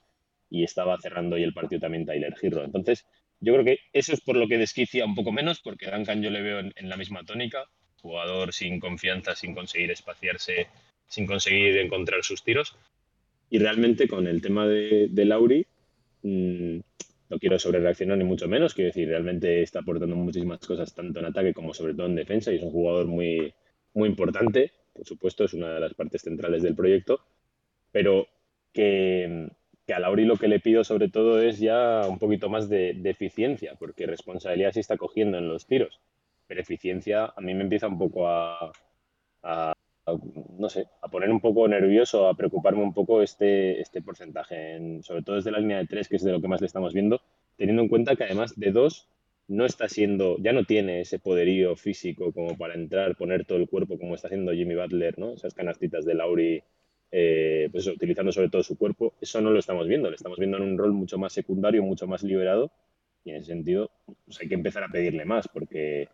y 0.50 0.64
estaba 0.64 0.98
cerrando 1.00 1.36
hoy 1.36 1.44
el 1.44 1.54
partido 1.54 1.82
también 1.82 2.06
Tyler 2.06 2.36
Girro. 2.36 2.64
Entonces, 2.64 3.06
yo 3.40 3.54
creo 3.54 3.66
que 3.66 3.80
eso 3.94 4.14
es 4.14 4.22
por 4.22 4.36
lo 4.36 4.48
que 4.48 4.58
desquicia 4.58 5.06
un 5.06 5.16
poco 5.16 5.32
menos, 5.32 5.62
porque 5.62 5.90
Duncan 5.90 6.22
yo 6.22 6.30
le 6.30 6.42
veo 6.42 6.60
en, 6.60 6.90
la 6.90 6.98
misma 6.98 7.24
tónica, 7.24 7.66
jugador 8.02 8.54
sin 8.54 8.80
confianza, 8.80 9.36
sin 9.36 9.56
conseguir 9.56 9.92
espaciarse, 9.92 10.68
sin 11.08 11.26
conseguir 11.26 11.78
encontrar 11.78 12.24
sus 12.24 12.44
tiros. 12.44 12.76
Y 13.50 13.60
realmente 13.60 14.08
con 14.08 14.28
el 14.28 14.42
tema 14.42 14.68
de, 14.68 15.08
de 15.10 15.26
Lauri, 15.26 15.66
mmm, 16.24 16.80
no 17.32 17.40
quiero 17.40 17.58
sobrereaccionar 17.58 18.18
ni 18.18 18.26
mucho 18.26 18.50
menos, 18.50 18.74
quiero 18.74 18.90
decir, 18.90 19.08
realmente 19.08 19.62
está 19.62 19.80
aportando 19.80 20.18
muchísimas 20.18 20.60
cosas 20.60 20.94
tanto 20.94 21.22
en 21.22 21.28
ataque 21.28 21.54
como 21.54 21.74
sobre 21.74 21.94
todo 21.94 22.08
en 22.08 22.16
defensa 22.16 22.52
y 22.52 22.58
es 22.58 22.62
un 22.62 22.72
jugador 22.72 23.08
muy, 23.08 23.54
muy 23.94 24.10
importante, 24.10 24.74
por 24.92 25.06
supuesto, 25.06 25.46
es 25.46 25.54
una 25.54 25.76
de 25.76 25.80
las 25.80 25.94
partes 25.94 26.24
centrales 26.24 26.62
del 26.62 26.76
proyecto, 26.76 27.22
pero 27.90 28.28
que, 28.74 29.48
que 29.88 29.94
a 29.94 30.00
Lauri 30.00 30.26
lo 30.26 30.36
que 30.36 30.50
le 30.50 30.60
pido 30.60 30.84
sobre 30.84 31.08
todo 31.08 31.42
es 31.42 31.58
ya 31.60 32.02
un 32.06 32.20
poquito 32.20 32.50
más 32.50 32.68
de, 32.68 33.00
eficiencia, 33.06 33.76
porque 33.80 34.06
responsabilidad 34.06 34.74
sí 34.74 34.82
está 34.82 34.98
cogiendo 34.98 35.38
en 35.38 35.48
los 35.48 35.66
tiros, 35.66 36.02
pero 36.48 36.60
eficiencia 36.60 37.32
a 37.34 37.40
mí 37.40 37.54
me 37.54 37.64
empieza 37.64 37.88
un 37.88 37.98
poco 37.98 38.28
a, 38.28 38.74
no 40.58 40.70
sé, 40.70 40.88
a 41.02 41.08
poner 41.08 41.30
un 41.30 41.40
poco 41.40 41.68
nervioso, 41.68 42.28
a 42.28 42.36
preocuparme 42.36 42.84
un 42.84 42.94
poco 42.94 43.22
este, 43.22 43.80
este 43.82 44.02
porcentaje, 44.02 45.02
sobre 45.04 45.24
todo 45.24 45.36
desde 45.36 45.52
la 45.52 45.60
línea 45.60 45.78
de 45.78 45.88
tres, 45.88 46.08
que 46.08 46.16
es 46.18 46.24
de 46.24 46.32
lo 46.32 46.42
que 46.42 46.48
más 46.48 46.62
le 46.62 46.68
estamos 46.68 46.94
viendo, 46.94 47.22
teniendo 47.58 47.82
en 47.82 47.90
cuenta 47.90 48.16
que 48.16 48.24
además 48.24 48.54
de 48.58 48.72
dos 48.72 49.08
no 49.48 49.66
está 49.66 49.90
siendo, 49.90 50.38
ya 50.40 50.54
no 50.54 50.64
tiene 50.64 51.02
ese 51.02 51.20
poderío 51.20 51.76
físico 51.76 52.32
como 52.32 52.58
para 52.58 52.74
entrar, 52.74 53.16
poner 53.16 53.46
todo 53.46 53.58
el 53.58 53.68
cuerpo 53.68 53.98
como 53.98 54.16
está 54.16 54.28
haciendo 54.28 54.54
Jimmy 54.54 54.76
Butler, 54.76 55.20
¿no? 55.20 55.34
Esas 55.34 55.54
canastitas 55.54 56.06
de 56.06 56.14
Lauri 56.14 56.64
eh, 57.12 57.68
pues 57.72 57.86
utilizando 57.88 58.32
sobre 58.32 58.50
todo 58.50 58.64
su 58.64 58.78
cuerpo, 58.78 59.14
eso 59.20 59.42
no 59.42 59.52
lo 59.52 59.60
estamos 59.60 59.86
viendo, 59.88 60.10
lo 60.10 60.16
estamos 60.16 60.40
viendo 60.40 60.56
en 60.56 60.64
un 60.64 60.78
rol 60.78 60.94
mucho 60.94 61.18
más 61.18 61.34
secundario, 61.34 61.84
mucho 61.84 62.08
más 62.08 62.24
liberado, 62.24 62.72
y 63.26 63.32
en 63.32 63.38
ese 63.38 63.48
sentido 63.48 63.92
pues 64.26 64.40
hay 64.40 64.48
que 64.48 64.56
empezar 64.56 64.86
a 64.86 64.88
pedirle 64.88 65.26
más, 65.26 65.50
porque, 65.50 66.08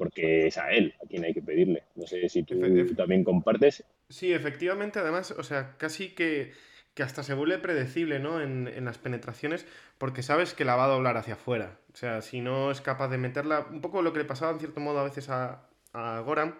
porque 0.00 0.46
es 0.46 0.56
a 0.56 0.72
él 0.72 0.94
a 1.04 1.06
quien 1.06 1.26
hay 1.26 1.34
que 1.34 1.42
pedirle. 1.42 1.82
No 1.94 2.06
sé 2.06 2.26
si 2.30 2.42
tú 2.42 2.58
también 2.96 3.22
compartes. 3.22 3.84
Sí, 4.08 4.32
efectivamente, 4.32 4.98
además, 4.98 5.30
o 5.32 5.42
sea, 5.42 5.76
casi 5.76 6.14
que, 6.14 6.54
que 6.94 7.02
hasta 7.02 7.22
se 7.22 7.34
vuelve 7.34 7.58
predecible, 7.58 8.18
¿no? 8.18 8.40
En, 8.40 8.66
en, 8.66 8.86
las 8.86 8.96
penetraciones, 8.96 9.66
porque 9.98 10.22
sabes 10.22 10.54
que 10.54 10.64
la 10.64 10.74
va 10.74 10.86
a 10.86 10.88
doblar 10.88 11.18
hacia 11.18 11.34
afuera. 11.34 11.80
O 11.92 11.96
sea, 11.96 12.22
si 12.22 12.40
no 12.40 12.70
es 12.70 12.80
capaz 12.80 13.08
de 13.08 13.18
meterla, 13.18 13.66
un 13.70 13.82
poco 13.82 14.00
lo 14.00 14.14
que 14.14 14.20
le 14.20 14.24
pasaba 14.24 14.52
en 14.52 14.60
cierto 14.60 14.80
modo 14.80 15.00
a 15.00 15.04
veces 15.04 15.28
a, 15.28 15.68
a 15.92 16.20
Goran, 16.20 16.54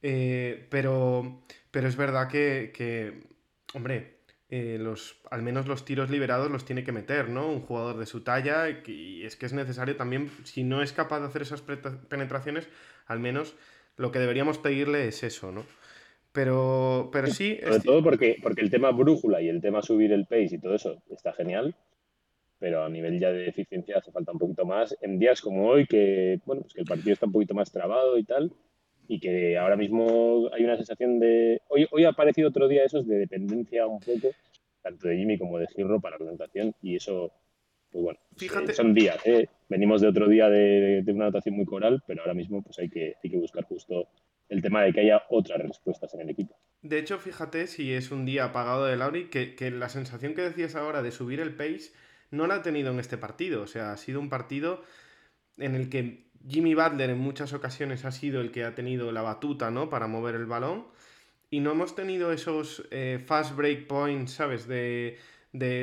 eh, 0.00 0.68
pero, 0.70 1.42
pero 1.72 1.88
es 1.88 1.96
verdad 1.96 2.28
que, 2.28 3.24
hombre, 3.74 4.11
eh, 4.54 4.76
los, 4.78 5.16
al 5.30 5.40
menos 5.40 5.66
los 5.66 5.86
tiros 5.86 6.10
liberados 6.10 6.50
los 6.50 6.66
tiene 6.66 6.84
que 6.84 6.92
meter, 6.92 7.30
¿no? 7.30 7.48
Un 7.48 7.62
jugador 7.62 7.96
de 7.96 8.04
su 8.04 8.22
talla 8.22 8.68
y 8.68 9.24
es 9.24 9.34
que 9.34 9.46
es 9.46 9.54
necesario 9.54 9.96
también, 9.96 10.30
si 10.44 10.62
no 10.62 10.82
es 10.82 10.92
capaz 10.92 11.20
de 11.20 11.26
hacer 11.28 11.40
esas 11.40 11.62
penetraciones, 11.62 12.68
al 13.06 13.18
menos 13.18 13.56
lo 13.96 14.12
que 14.12 14.18
deberíamos 14.18 14.58
pedirle 14.58 15.08
es 15.08 15.22
eso, 15.22 15.52
¿no? 15.52 15.64
Pero, 16.32 17.08
pero 17.10 17.28
sí... 17.28 17.58
Sobre 17.64 17.80
todo 17.80 18.02
porque, 18.02 18.36
porque 18.42 18.60
el 18.60 18.68
tema 18.68 18.90
brújula 18.90 19.40
y 19.40 19.48
el 19.48 19.62
tema 19.62 19.80
subir 19.80 20.12
el 20.12 20.26
pace 20.26 20.56
y 20.56 20.58
todo 20.58 20.74
eso 20.74 21.02
está 21.08 21.32
genial, 21.32 21.74
pero 22.58 22.84
a 22.84 22.90
nivel 22.90 23.18
ya 23.18 23.32
de 23.32 23.48
eficiencia 23.48 23.96
hace 23.96 24.12
falta 24.12 24.32
un 24.32 24.38
poquito 24.38 24.66
más. 24.66 24.94
En 25.00 25.18
días 25.18 25.40
como 25.40 25.66
hoy, 25.66 25.86
que, 25.86 26.40
bueno, 26.44 26.60
pues 26.60 26.74
que 26.74 26.82
el 26.82 26.86
partido 26.86 27.14
está 27.14 27.24
un 27.24 27.32
poquito 27.32 27.54
más 27.54 27.72
trabado 27.72 28.18
y 28.18 28.24
tal, 28.24 28.52
y 29.08 29.20
que 29.20 29.58
ahora 29.58 29.76
mismo 29.76 30.48
hay 30.52 30.64
una 30.64 30.76
sensación 30.76 31.18
de... 31.18 31.60
Hoy, 31.68 31.86
hoy 31.90 32.04
ha 32.04 32.10
aparecido 32.10 32.48
otro 32.48 32.68
día 32.68 32.84
esos 32.84 33.06
de 33.06 33.16
dependencia 33.16 33.86
un 33.86 34.00
poco, 34.00 34.30
tanto 34.82 35.08
de 35.08 35.16
Jimmy 35.16 35.38
como 35.38 35.58
de 35.58 35.66
Girro 35.68 36.00
para 36.00 36.18
la 36.18 36.28
anotación 36.28 36.74
y 36.82 36.96
eso, 36.96 37.32
pues 37.90 38.02
bueno, 38.02 38.20
Fíjate. 38.36 38.72
son 38.72 38.94
días. 38.94 39.18
¿eh? 39.24 39.48
Venimos 39.68 40.00
de 40.00 40.08
otro 40.08 40.28
día 40.28 40.48
de, 40.48 41.04
una 41.08 41.24
anotación 41.26 41.56
muy 41.56 41.66
coral, 41.66 42.02
pero 42.06 42.22
ahora 42.22 42.34
mismo 42.34 42.62
pues 42.62 42.78
hay 42.78 42.88
que, 42.88 43.16
hay 43.22 43.30
que 43.30 43.36
buscar 43.36 43.64
justo 43.64 44.08
el 44.48 44.60
tema 44.60 44.82
de 44.82 44.92
que 44.92 45.00
haya 45.00 45.22
otras 45.30 45.60
respuestas 45.60 46.12
en 46.14 46.20
el 46.20 46.30
equipo. 46.30 46.56
De 46.82 46.98
hecho, 46.98 47.18
fíjate 47.18 47.66
si 47.66 47.92
es 47.92 48.10
un 48.10 48.26
día 48.26 48.44
apagado 48.44 48.86
de 48.86 48.96
Lauri, 48.96 49.30
que, 49.30 49.54
que 49.54 49.70
la 49.70 49.88
sensación 49.88 50.34
que 50.34 50.42
decías 50.42 50.74
ahora 50.74 51.02
de 51.02 51.12
subir 51.12 51.40
el 51.40 51.54
pace 51.54 51.92
no 52.30 52.46
la 52.46 52.56
ha 52.56 52.62
tenido 52.62 52.92
en 52.92 52.98
este 52.98 53.16
partido. 53.16 53.62
O 53.62 53.66
sea, 53.66 53.92
ha 53.92 53.96
sido 53.96 54.20
un 54.20 54.28
partido 54.28 54.82
en 55.58 55.74
el 55.74 55.88
que 55.88 56.31
Jimmy 56.48 56.74
Butler 56.74 57.10
en 57.10 57.18
muchas 57.18 57.52
ocasiones 57.52 58.04
ha 58.04 58.12
sido 58.12 58.40
el 58.40 58.50
que 58.50 58.64
ha 58.64 58.74
tenido 58.74 59.12
la 59.12 59.22
batuta, 59.22 59.70
¿no? 59.70 59.88
Para 59.90 60.06
mover 60.06 60.34
el 60.34 60.46
balón. 60.46 60.86
Y 61.50 61.60
no 61.60 61.72
hemos 61.72 61.94
tenido 61.94 62.32
esos 62.32 62.82
eh, 62.90 63.22
fast 63.24 63.54
break 63.54 63.86
points, 63.86 64.32
¿sabes? 64.32 64.66
De, 64.66 65.18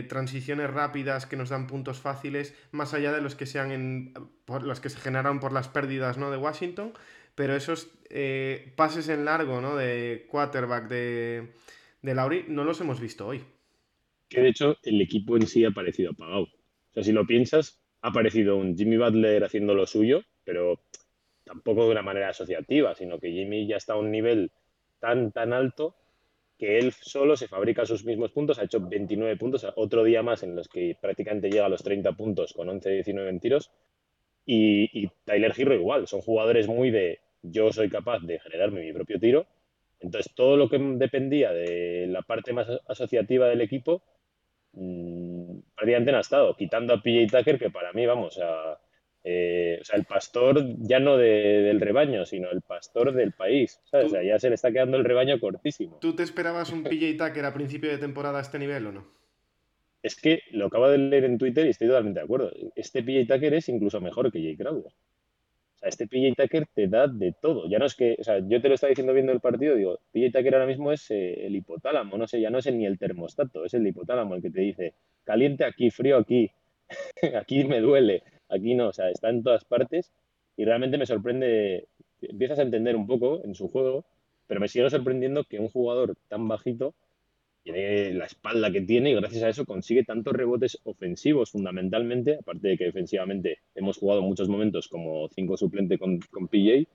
transiciones 0.09 0.69
rápidas 0.71 1.27
que 1.27 1.35
nos 1.35 1.49
dan 1.49 1.67
puntos 1.67 1.99
fáciles, 1.99 2.55
más 2.71 2.95
allá 2.95 3.13
de 3.13 3.21
los 3.21 3.35
que 3.35 3.45
sean 3.45 3.71
en, 3.71 4.13
los 4.47 4.79
que 4.79 4.89
se 4.89 4.99
generaron 4.99 5.39
por 5.39 5.53
las 5.53 5.67
pérdidas 5.67 6.17
¿no? 6.17 6.31
de 6.31 6.37
Washington, 6.37 6.93
pero 7.35 7.55
esos 7.55 7.91
eh, 8.09 8.73
pases 8.75 9.09
en 9.09 9.25
largo 9.25 9.61
¿no? 9.61 9.75
de 9.75 10.25
quarterback 10.27 10.87
de, 10.87 11.49
de 12.01 12.15
Lauri 12.15 12.45
no 12.47 12.63
los 12.63 12.81
hemos 12.81 12.99
visto 12.99 13.27
hoy. 13.27 13.43
Que 14.27 14.41
de 14.41 14.49
hecho 14.49 14.77
el 14.81 14.99
equipo 15.01 15.37
en 15.37 15.45
sí 15.45 15.63
ha 15.63 15.71
parecido 15.71 16.11
apagado. 16.13 16.45
O 16.45 16.93
sea, 16.93 17.03
si 17.03 17.11
lo 17.11 17.27
piensas, 17.27 17.79
ha 18.01 18.07
aparecido 18.07 18.57
un 18.57 18.75
Jimmy 18.75 18.97
Butler 18.97 19.43
haciendo 19.43 19.75
lo 19.75 19.85
suyo, 19.85 20.23
pero 20.49 20.79
tampoco 21.43 21.85
de 21.85 21.91
una 21.91 22.01
manera 22.01 22.29
asociativa, 22.29 22.95
sino 22.95 23.19
que 23.19 23.31
Jimmy 23.31 23.67
ya 23.67 23.77
está 23.77 23.93
a 23.93 23.97
un 23.97 24.09
nivel 24.09 24.51
tan, 24.99 25.31
tan 25.31 25.53
alto 25.53 25.95
que 26.57 26.79
él 26.79 26.91
solo 26.91 27.37
se 27.37 27.47
fabrica 27.47 27.85
sus 27.85 28.03
mismos 28.03 28.31
puntos, 28.31 28.57
ha 28.57 28.63
hecho 28.63 28.79
29 28.81 29.37
puntos, 29.37 29.67
otro 29.75 30.03
día 30.03 30.23
más 30.23 30.41
en 30.41 30.55
los 30.55 30.67
que 30.67 30.97
prácticamente 30.99 31.51
llega 31.51 31.67
a 31.67 31.69
los 31.69 31.83
30 31.83 32.13
puntos 32.13 32.53
con 32.53 32.67
11-19 32.67 33.29
en 33.29 33.39
tiros, 33.39 33.71
y, 34.43 35.07
Tyler 35.23 35.53
Hero 35.55 35.75
igual, 35.75 36.07
son 36.07 36.21
jugadores 36.21 36.67
muy 36.67 36.89
de 36.89 37.19
yo 37.43 37.71
soy 37.71 37.89
capaz 37.89 38.21
de 38.21 38.39
generarme 38.39 38.81
mi 38.81 38.91
propio 38.91 39.19
tiro, 39.19 39.45
entonces 39.99 40.33
todo 40.33 40.57
lo 40.57 40.67
que 40.67 40.79
dependía 40.79 41.53
de 41.53 42.07
la 42.07 42.23
parte 42.23 42.53
más 42.53 42.67
asociativa 42.87 43.47
del 43.47 43.61
equipo, 43.61 44.01
mmm, 44.73 45.59
prácticamente 45.75 46.11
no 46.11 46.17
ha 46.17 46.21
estado, 46.21 46.55
quitando 46.55 46.95
a 46.95 47.03
PJ 47.03 47.37
Tucker, 47.37 47.59
que 47.59 47.69
para 47.69 47.93
mí, 47.93 48.07
vamos, 48.07 48.39
a 48.39 48.79
eh, 49.23 49.79
o 49.81 49.83
sea, 49.83 49.97
el 49.97 50.05
pastor 50.05 50.63
ya 50.77 50.99
no 50.99 51.17
del 51.17 51.81
rebaño, 51.81 52.25
sino 52.25 52.49
el 52.51 52.61
pastor 52.61 53.13
del 53.13 53.33
país. 53.33 53.79
O 53.91 54.09
sea, 54.09 54.23
ya 54.23 54.39
se 54.39 54.49
le 54.49 54.55
está 54.55 54.71
quedando 54.71 54.97
el 54.97 55.03
rebaño 55.03 55.39
cortísimo. 55.39 55.97
¿Tú 55.99 56.15
te 56.15 56.23
esperabas 56.23 56.71
un 56.71 56.83
PJ 56.83 57.17
Tucker 57.17 57.45
a 57.45 57.53
principio 57.53 57.89
de 57.89 57.97
temporada 57.97 58.39
a 58.39 58.41
este 58.41 58.59
nivel 58.59 58.87
o 58.87 58.91
no? 58.91 59.07
Es 60.01 60.15
que 60.15 60.41
lo 60.51 60.67
acabo 60.67 60.87
de 60.87 60.97
leer 60.97 61.25
en 61.25 61.37
Twitter 61.37 61.65
y 61.65 61.69
estoy 61.69 61.87
totalmente 61.87 62.19
de 62.19 62.23
acuerdo. 62.23 62.51
Este 62.75 63.03
PJ 63.03 63.33
Tucker 63.33 63.53
es 63.53 63.67
incluso 63.67 63.99
mejor 63.99 64.31
que 64.31 64.41
Jay 64.41 64.55
Crowder. 64.55 64.85
O 64.85 65.79
sea, 65.79 65.89
este 65.89 66.07
PJ 66.07 66.35
Tucker 66.35 66.67
te 66.73 66.87
da 66.87 67.07
de 67.07 67.33
todo. 67.41 67.69
Ya 67.69 67.79
no 67.79 67.85
es 67.85 67.95
que, 67.95 68.15
o 68.17 68.23
sea, 68.23 68.39
yo 68.39 68.61
te 68.61 68.69
lo 68.69 68.75
estaba 68.75 68.89
diciendo 68.89 69.13
viendo 69.13 69.33
el 69.33 69.41
partido, 69.41 69.75
digo, 69.75 69.99
PJ 70.13 70.31
Tucker 70.31 70.53
ahora 70.53 70.67
mismo 70.67 70.93
es 70.93 71.11
eh, 71.11 71.45
el 71.45 71.55
hipotálamo, 71.57 72.17
no 72.17 72.27
sé, 72.27 72.39
ya 72.39 72.49
no 72.49 72.59
es 72.59 72.73
ni 72.73 72.85
el 72.85 72.97
termostato, 72.97 73.65
es 73.65 73.73
el 73.73 73.85
hipotálamo 73.85 74.35
el 74.35 74.41
que 74.41 74.51
te 74.51 74.61
dice, 74.61 74.93
caliente 75.25 75.65
aquí, 75.65 75.91
frío 75.91 76.17
aquí, 76.17 76.49
aquí 77.35 77.65
me 77.65 77.81
duele, 77.81 78.23
Aquí 78.49 78.75
no, 78.75 78.89
o 78.89 78.93
sea, 78.93 79.09
está 79.09 79.29
en 79.29 79.43
todas 79.43 79.63
partes 79.65 80.11
y 80.57 80.65
realmente 80.65 80.97
me 80.97 81.05
sorprende, 81.05 81.87
empiezas 82.21 82.59
a 82.59 82.63
entender 82.63 82.95
un 82.95 83.07
poco 83.07 83.41
en 83.43 83.55
su 83.55 83.69
juego, 83.69 84.05
pero 84.47 84.59
me 84.59 84.67
sigue 84.67 84.89
sorprendiendo 84.89 85.43
que 85.43 85.59
un 85.59 85.69
jugador 85.69 86.15
tan 86.27 86.47
bajito 86.47 86.95
tiene 87.63 88.13
la 88.13 88.25
espalda 88.25 88.71
que 88.71 88.81
tiene 88.81 89.11
y 89.11 89.15
gracias 89.15 89.43
a 89.43 89.49
eso 89.49 89.65
consigue 89.65 90.03
tantos 90.03 90.33
rebotes 90.33 90.79
ofensivos 90.83 91.51
fundamentalmente, 91.51 92.37
aparte 92.37 92.69
de 92.69 92.77
que 92.77 92.85
defensivamente 92.85 93.59
hemos 93.75 93.97
jugado 93.97 94.21
muchos 94.21 94.49
momentos 94.49 94.87
como 94.87 95.27
cinco 95.29 95.55
suplente 95.55 95.97
con, 95.97 96.19
con 96.31 96.47
PJ, 96.47 96.89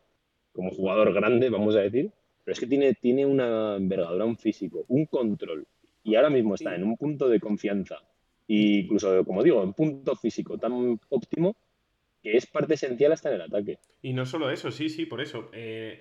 como 0.53 0.71
jugador 0.71 1.13
grande, 1.13 1.51
vamos 1.51 1.77
a 1.77 1.81
decir, 1.81 2.11
pero 2.45 2.53
es 2.53 2.61
que 2.61 2.67
tiene, 2.67 2.95
tiene 2.95 3.25
una 3.25 3.77
envergadura, 3.77 4.25
un 4.25 4.37
físico, 4.37 4.85
un 4.89 5.07
control 5.07 5.67
y 6.03 6.17
ahora 6.17 6.31
mismo 6.31 6.55
está 6.55 6.75
en 6.75 6.85
un 6.85 6.97
punto 6.97 7.29
de 7.29 7.41
confianza 7.41 8.03
y 8.47 8.81
incluso, 8.81 9.25
como 9.25 9.43
digo, 9.43 9.63
en 9.63 9.73
punto 9.73 10.15
físico 10.17 10.59
tan 10.59 10.99
óptimo 11.09 11.57
que 12.23 12.37
es 12.37 12.47
parte 12.47 12.75
esencial 12.75 13.13
hasta 13.13 13.29
en 13.29 13.35
el 13.37 13.43
ataque. 13.43 13.79
Y 14.03 14.15
no 14.15 14.25
solo 14.25 14.51
eso, 14.51 14.71
sí, 14.71 14.89
sí, 14.89 15.05
por 15.05 15.21
eso. 15.21 15.51
Eh, 15.53 16.01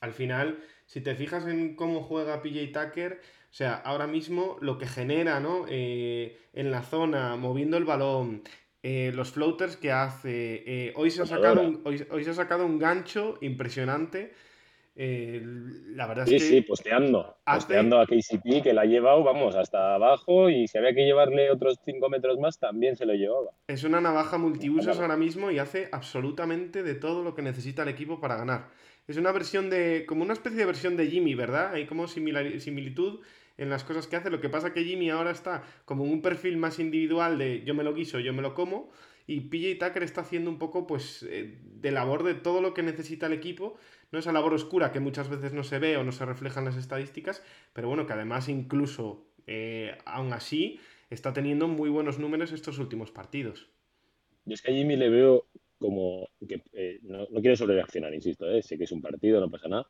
al 0.00 0.12
final, 0.12 0.58
si 0.86 1.00
te 1.00 1.14
fijas 1.14 1.46
en 1.46 1.76
cómo 1.76 2.02
juega 2.02 2.42
PJ 2.42 2.72
Tucker, 2.72 3.20
o 3.50 3.54
sea, 3.54 3.74
ahora 3.74 4.06
mismo 4.06 4.58
lo 4.60 4.76
que 4.78 4.86
genera, 4.86 5.40
¿no? 5.40 5.64
Eh, 5.68 6.38
en 6.52 6.70
la 6.70 6.82
zona, 6.82 7.36
moviendo 7.36 7.78
el 7.78 7.84
balón, 7.84 8.42
eh, 8.82 9.12
los 9.14 9.32
floaters 9.32 9.76
que 9.76 9.92
hace. 9.92 10.92
hoy, 10.96 11.10
se 11.10 11.22
ha 11.22 11.26
sacado 11.26 11.80
hoy, 11.84 12.24
se 12.24 12.30
ha 12.30 12.34
sacado 12.34 12.66
un 12.66 12.78
gancho 12.78 13.38
impresionante 13.40 14.34
eh, 14.94 15.42
la 15.94 16.06
verdad 16.06 16.26
sí, 16.26 16.36
es 16.36 16.42
que. 16.42 16.48
Sí, 16.48 16.60
posteando. 16.62 17.38
Posteando 17.44 17.98
a 17.98 18.06
KCP, 18.06 18.62
que 18.62 18.74
la 18.74 18.82
ha 18.82 18.84
llevado, 18.84 19.24
vamos, 19.24 19.54
hasta 19.56 19.94
abajo. 19.94 20.50
Y 20.50 20.68
si 20.68 20.78
había 20.78 20.94
que 20.94 21.04
llevarle 21.04 21.50
otros 21.50 21.78
5 21.84 22.08
metros 22.10 22.38
más, 22.38 22.58
también 22.58 22.96
se 22.96 23.06
lo 23.06 23.14
llevaba. 23.14 23.50
Es 23.68 23.84
una 23.84 24.00
navaja 24.00 24.36
multiusos 24.38 24.98
ahora 24.98 25.16
mismo 25.16 25.50
y 25.50 25.58
hace 25.58 25.88
absolutamente 25.92 26.82
de 26.82 26.94
todo 26.94 27.22
lo 27.22 27.34
que 27.34 27.42
necesita 27.42 27.82
el 27.82 27.88
equipo 27.88 28.20
para 28.20 28.36
ganar. 28.36 28.68
Es 29.08 29.16
una 29.16 29.32
versión 29.32 29.70
de. 29.70 30.04
como 30.06 30.22
una 30.22 30.34
especie 30.34 30.58
de 30.58 30.66
versión 30.66 30.96
de 30.96 31.06
Jimmy, 31.06 31.34
¿verdad? 31.34 31.72
Hay 31.72 31.86
como 31.86 32.06
similitud 32.06 33.20
en 33.56 33.70
las 33.70 33.84
cosas 33.84 34.06
que 34.06 34.16
hace. 34.16 34.30
Lo 34.30 34.40
que 34.40 34.50
pasa 34.50 34.74
que 34.74 34.84
Jimmy 34.84 35.08
ahora 35.08 35.30
está 35.30 35.62
como 35.86 36.04
en 36.04 36.12
un 36.12 36.22
perfil 36.22 36.58
más 36.58 36.78
individual 36.78 37.38
de 37.38 37.64
yo 37.64 37.74
me 37.74 37.82
lo 37.82 37.94
guiso, 37.94 38.20
yo 38.20 38.32
me 38.34 38.42
lo 38.42 38.54
como. 38.54 38.90
Y 39.26 39.40
PJ 39.42 39.86
Tucker 39.86 40.02
está 40.02 40.22
haciendo 40.22 40.50
un 40.50 40.58
poco, 40.58 40.86
pues, 40.86 41.24
eh, 41.28 41.56
de 41.62 41.90
labor 41.92 42.24
de 42.24 42.34
todo 42.34 42.60
lo 42.60 42.74
que 42.74 42.82
necesita 42.82 43.26
el 43.26 43.32
equipo 43.32 43.76
no 44.12 44.18
esa 44.18 44.32
labor 44.32 44.54
oscura 44.54 44.92
que 44.92 45.00
muchas 45.00 45.28
veces 45.28 45.52
no 45.52 45.64
se 45.64 45.78
ve 45.78 45.96
o 45.96 46.04
no 46.04 46.12
se 46.12 46.24
refleja 46.24 46.60
en 46.60 46.66
las 46.66 46.76
estadísticas, 46.76 47.42
pero 47.72 47.88
bueno, 47.88 48.06
que 48.06 48.12
además 48.12 48.48
incluso 48.48 49.26
eh, 49.46 49.96
aún 50.04 50.32
así 50.32 50.78
está 51.10 51.32
teniendo 51.32 51.66
muy 51.66 51.90
buenos 51.90 52.18
números 52.18 52.52
estos 52.52 52.78
últimos 52.78 53.10
partidos. 53.10 53.68
Yo 54.44 54.54
es 54.54 54.62
que 54.62 54.70
a 54.70 54.74
Jimmy 54.74 54.96
le 54.96 55.08
veo 55.08 55.46
como 55.78 56.28
que 56.46 56.62
eh, 56.74 57.00
no, 57.02 57.26
quiero 57.40 57.56
sobrereaccionar, 57.56 58.14
insisto, 58.14 58.48
eh, 58.48 58.62
sé 58.62 58.78
que 58.78 58.84
es 58.84 58.92
un 58.92 59.02
partido, 59.02 59.40
no 59.40 59.50
pasa 59.50 59.68
nada, 59.68 59.86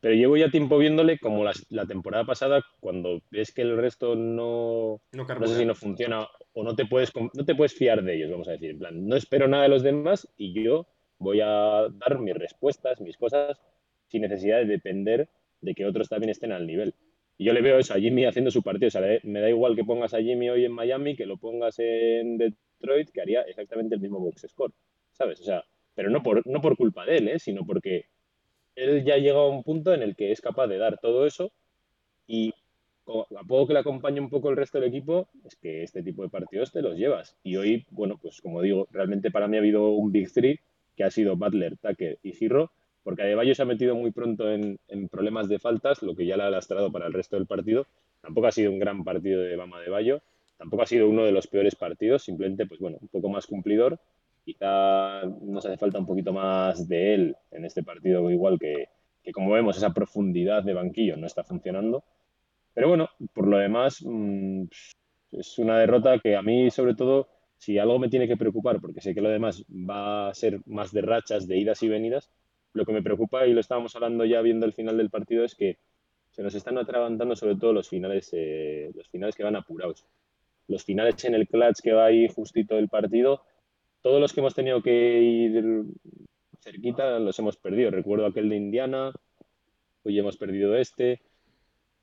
pero 0.00 0.14
llevo 0.14 0.36
ya 0.36 0.50
tiempo 0.50 0.78
viéndole 0.78 1.18
como 1.18 1.44
la, 1.44 1.86
temporada 1.86 2.24
pasada, 2.24 2.62
cuando 2.80 3.22
ves 3.30 3.52
que 3.52 3.62
el 3.62 3.76
resto 3.76 4.14
no, 4.14 5.00
no, 5.12 5.24
no, 5.24 5.46
sé 5.46 5.58
si 5.58 5.64
no 5.64 5.74
funciona 5.74 6.28
o 6.52 6.62
no 6.62 6.76
te, 6.76 6.86
puedes, 6.86 7.12
no 7.14 7.44
te 7.44 7.54
puedes 7.54 7.72
fiar 7.72 8.02
de 8.02 8.16
ellos, 8.16 8.30
vamos 8.30 8.48
a 8.48 8.52
decir. 8.52 8.70
En 8.70 8.78
plan, 8.78 9.06
no 9.08 9.16
espero 9.16 9.48
nada 9.48 9.62
de 9.64 9.68
los 9.68 9.82
demás 9.82 10.28
y 10.36 10.52
yo 10.62 10.86
voy 11.22 11.40
a 11.40 11.88
dar 11.90 12.18
mis 12.18 12.34
respuestas, 12.34 13.00
mis 13.00 13.16
cosas, 13.16 13.60
sin 14.08 14.22
necesidad 14.22 14.58
de 14.58 14.66
depender 14.66 15.28
de 15.60 15.74
que 15.74 15.86
otros 15.86 16.08
también 16.08 16.30
estén 16.30 16.52
al 16.52 16.66
nivel. 16.66 16.94
Y 17.38 17.44
yo 17.44 17.52
le 17.52 17.62
veo 17.62 17.78
eso 17.78 17.94
a 17.94 17.98
Jimmy 17.98 18.26
haciendo 18.26 18.50
su 18.50 18.62
partido. 18.62 18.88
O 18.88 18.90
sea, 18.90 19.02
me 19.22 19.40
da 19.40 19.48
igual 19.48 19.74
que 19.74 19.84
pongas 19.84 20.14
a 20.14 20.20
Jimmy 20.20 20.50
hoy 20.50 20.64
en 20.64 20.72
Miami, 20.72 21.16
que 21.16 21.26
lo 21.26 21.38
pongas 21.38 21.78
en 21.78 22.36
Detroit, 22.36 23.10
que 23.10 23.20
haría 23.20 23.42
exactamente 23.42 23.94
el 23.94 24.00
mismo 24.00 24.20
box 24.20 24.46
score. 24.48 24.72
¿Sabes? 25.12 25.40
O 25.40 25.44
sea, 25.44 25.64
pero 25.94 26.10
no 26.10 26.22
por, 26.22 26.46
no 26.46 26.60
por 26.60 26.76
culpa 26.76 27.04
de 27.06 27.18
él, 27.18 27.28
¿eh? 27.28 27.38
sino 27.38 27.64
porque 27.64 28.06
él 28.74 29.04
ya 29.04 29.16
llega 29.16 29.38
a 29.38 29.48
un 29.48 29.62
punto 29.62 29.92
en 29.94 30.02
el 30.02 30.16
que 30.16 30.32
es 30.32 30.40
capaz 30.40 30.66
de 30.66 30.78
dar 30.78 30.98
todo 30.98 31.26
eso 31.26 31.52
y 32.26 32.54
a 33.06 33.44
poco 33.46 33.66
que 33.66 33.72
le 33.74 33.80
acompañe 33.80 34.20
un 34.20 34.30
poco 34.30 34.50
el 34.50 34.56
resto 34.56 34.78
del 34.78 34.88
equipo, 34.88 35.28
es 35.44 35.56
que 35.56 35.82
este 35.82 36.02
tipo 36.02 36.22
de 36.22 36.28
partidos 36.28 36.72
te 36.72 36.82
los 36.82 36.96
llevas. 36.96 37.36
Y 37.42 37.56
hoy, 37.56 37.84
bueno, 37.90 38.18
pues 38.18 38.40
como 38.40 38.62
digo, 38.62 38.86
realmente 38.90 39.30
para 39.30 39.48
mí 39.48 39.56
ha 39.56 39.60
habido 39.60 39.90
un 39.90 40.12
Big 40.12 40.32
Three 40.32 40.60
que 40.96 41.04
ha 41.04 41.10
sido 41.10 41.36
Butler, 41.36 41.76
Tucker 41.78 42.18
y 42.22 42.32
Giro, 42.32 42.70
porque 43.02 43.22
Adebayo 43.22 43.54
se 43.54 43.62
ha 43.62 43.66
metido 43.66 43.94
muy 43.94 44.10
pronto 44.12 44.50
en, 44.50 44.78
problemas 45.10 45.48
de 45.48 45.58
faltas, 45.58 46.02
lo 46.02 46.14
que 46.14 46.26
ya 46.26 46.36
le 46.36 46.44
ha 46.44 46.50
lastrado 46.50 46.92
para 46.92 47.06
el 47.06 47.12
resto 47.12 47.36
del 47.36 47.46
partido. 47.46 47.86
Tampoco 48.20 48.46
ha 48.46 48.52
sido 48.52 48.70
un 48.70 48.78
gran 48.78 49.02
partido 49.02 49.42
de 49.42 49.56
Bama 49.56 49.78
Adebayo, 49.78 50.22
tampoco 50.56 50.84
ha 50.84 50.86
sido 50.86 51.08
uno 51.08 51.24
de 51.24 51.32
los 51.32 51.46
peores 51.46 51.74
partidos, 51.74 52.22
simplemente, 52.22 52.66
pues 52.66 52.80
bueno, 52.80 52.98
un 53.00 53.08
poco 53.08 53.28
más 53.28 53.46
cumplidor. 53.46 53.98
Quizá 54.44 55.22
nos 55.24 55.64
hace 55.66 55.76
falta 55.76 55.98
un 55.98 56.06
poquito 56.06 56.32
más 56.32 56.88
de 56.88 57.14
él 57.14 57.36
en 57.50 57.64
este 57.64 57.82
partido, 57.82 58.30
igual 58.30 58.58
que, 58.58 58.88
que 59.22 59.32
como 59.32 59.52
vemos, 59.52 59.76
esa 59.76 59.92
profundidad 59.92 60.62
de 60.62 60.74
banquillo 60.74 61.16
no 61.16 61.26
está 61.26 61.44
funcionando. 61.44 62.04
Pero 62.74 62.88
bueno, 62.88 63.08
por 63.34 63.46
lo 63.46 63.58
demás, 63.58 63.98
mm, 64.04 64.64
es 65.32 65.58
una 65.58 65.78
derrota 65.78 66.18
que 66.18 66.36
a 66.36 66.42
mí, 66.42 66.70
sobre 66.70 66.94
todo, 66.94 67.28
si 67.62 67.78
algo 67.78 68.00
me 68.00 68.08
tiene 68.08 68.26
que 68.26 68.36
preocupar, 68.36 68.80
porque 68.80 69.00
sé 69.00 69.14
que 69.14 69.20
lo 69.20 69.28
demás 69.28 69.64
va 69.70 70.28
a 70.28 70.34
ser 70.34 70.60
más 70.66 70.90
de 70.90 71.00
rachas, 71.00 71.46
de 71.46 71.58
idas 71.58 71.80
y 71.84 71.88
venidas, 71.88 72.28
lo 72.72 72.84
que 72.84 72.92
me 72.92 73.04
preocupa, 73.04 73.46
y 73.46 73.52
lo 73.52 73.60
estábamos 73.60 73.94
hablando 73.94 74.24
ya 74.24 74.40
viendo 74.40 74.66
el 74.66 74.72
final 74.72 74.96
del 74.96 75.10
partido, 75.10 75.44
es 75.44 75.54
que 75.54 75.78
se 76.32 76.42
nos 76.42 76.56
están 76.56 76.76
atragantando 76.76 77.36
sobre 77.36 77.54
todo 77.54 77.72
los 77.72 77.88
finales, 77.88 78.30
eh, 78.32 78.90
los 78.96 79.08
finales 79.08 79.36
que 79.36 79.44
van 79.44 79.54
apurados. 79.54 80.04
Los 80.66 80.82
finales 80.82 81.24
en 81.24 81.36
el 81.36 81.46
clutch 81.46 81.82
que 81.84 81.92
va 81.92 82.06
ahí 82.06 82.26
justito 82.26 82.74
del 82.74 82.88
partido, 82.88 83.44
todos 84.00 84.20
los 84.20 84.32
que 84.32 84.40
hemos 84.40 84.56
tenido 84.56 84.82
que 84.82 85.20
ir 85.22 85.84
cerquita 86.60 87.20
los 87.20 87.38
hemos 87.38 87.56
perdido. 87.58 87.92
Recuerdo 87.92 88.26
aquel 88.26 88.48
de 88.48 88.56
Indiana, 88.56 89.12
hoy 90.02 90.18
hemos 90.18 90.36
perdido 90.36 90.74
este. 90.74 91.20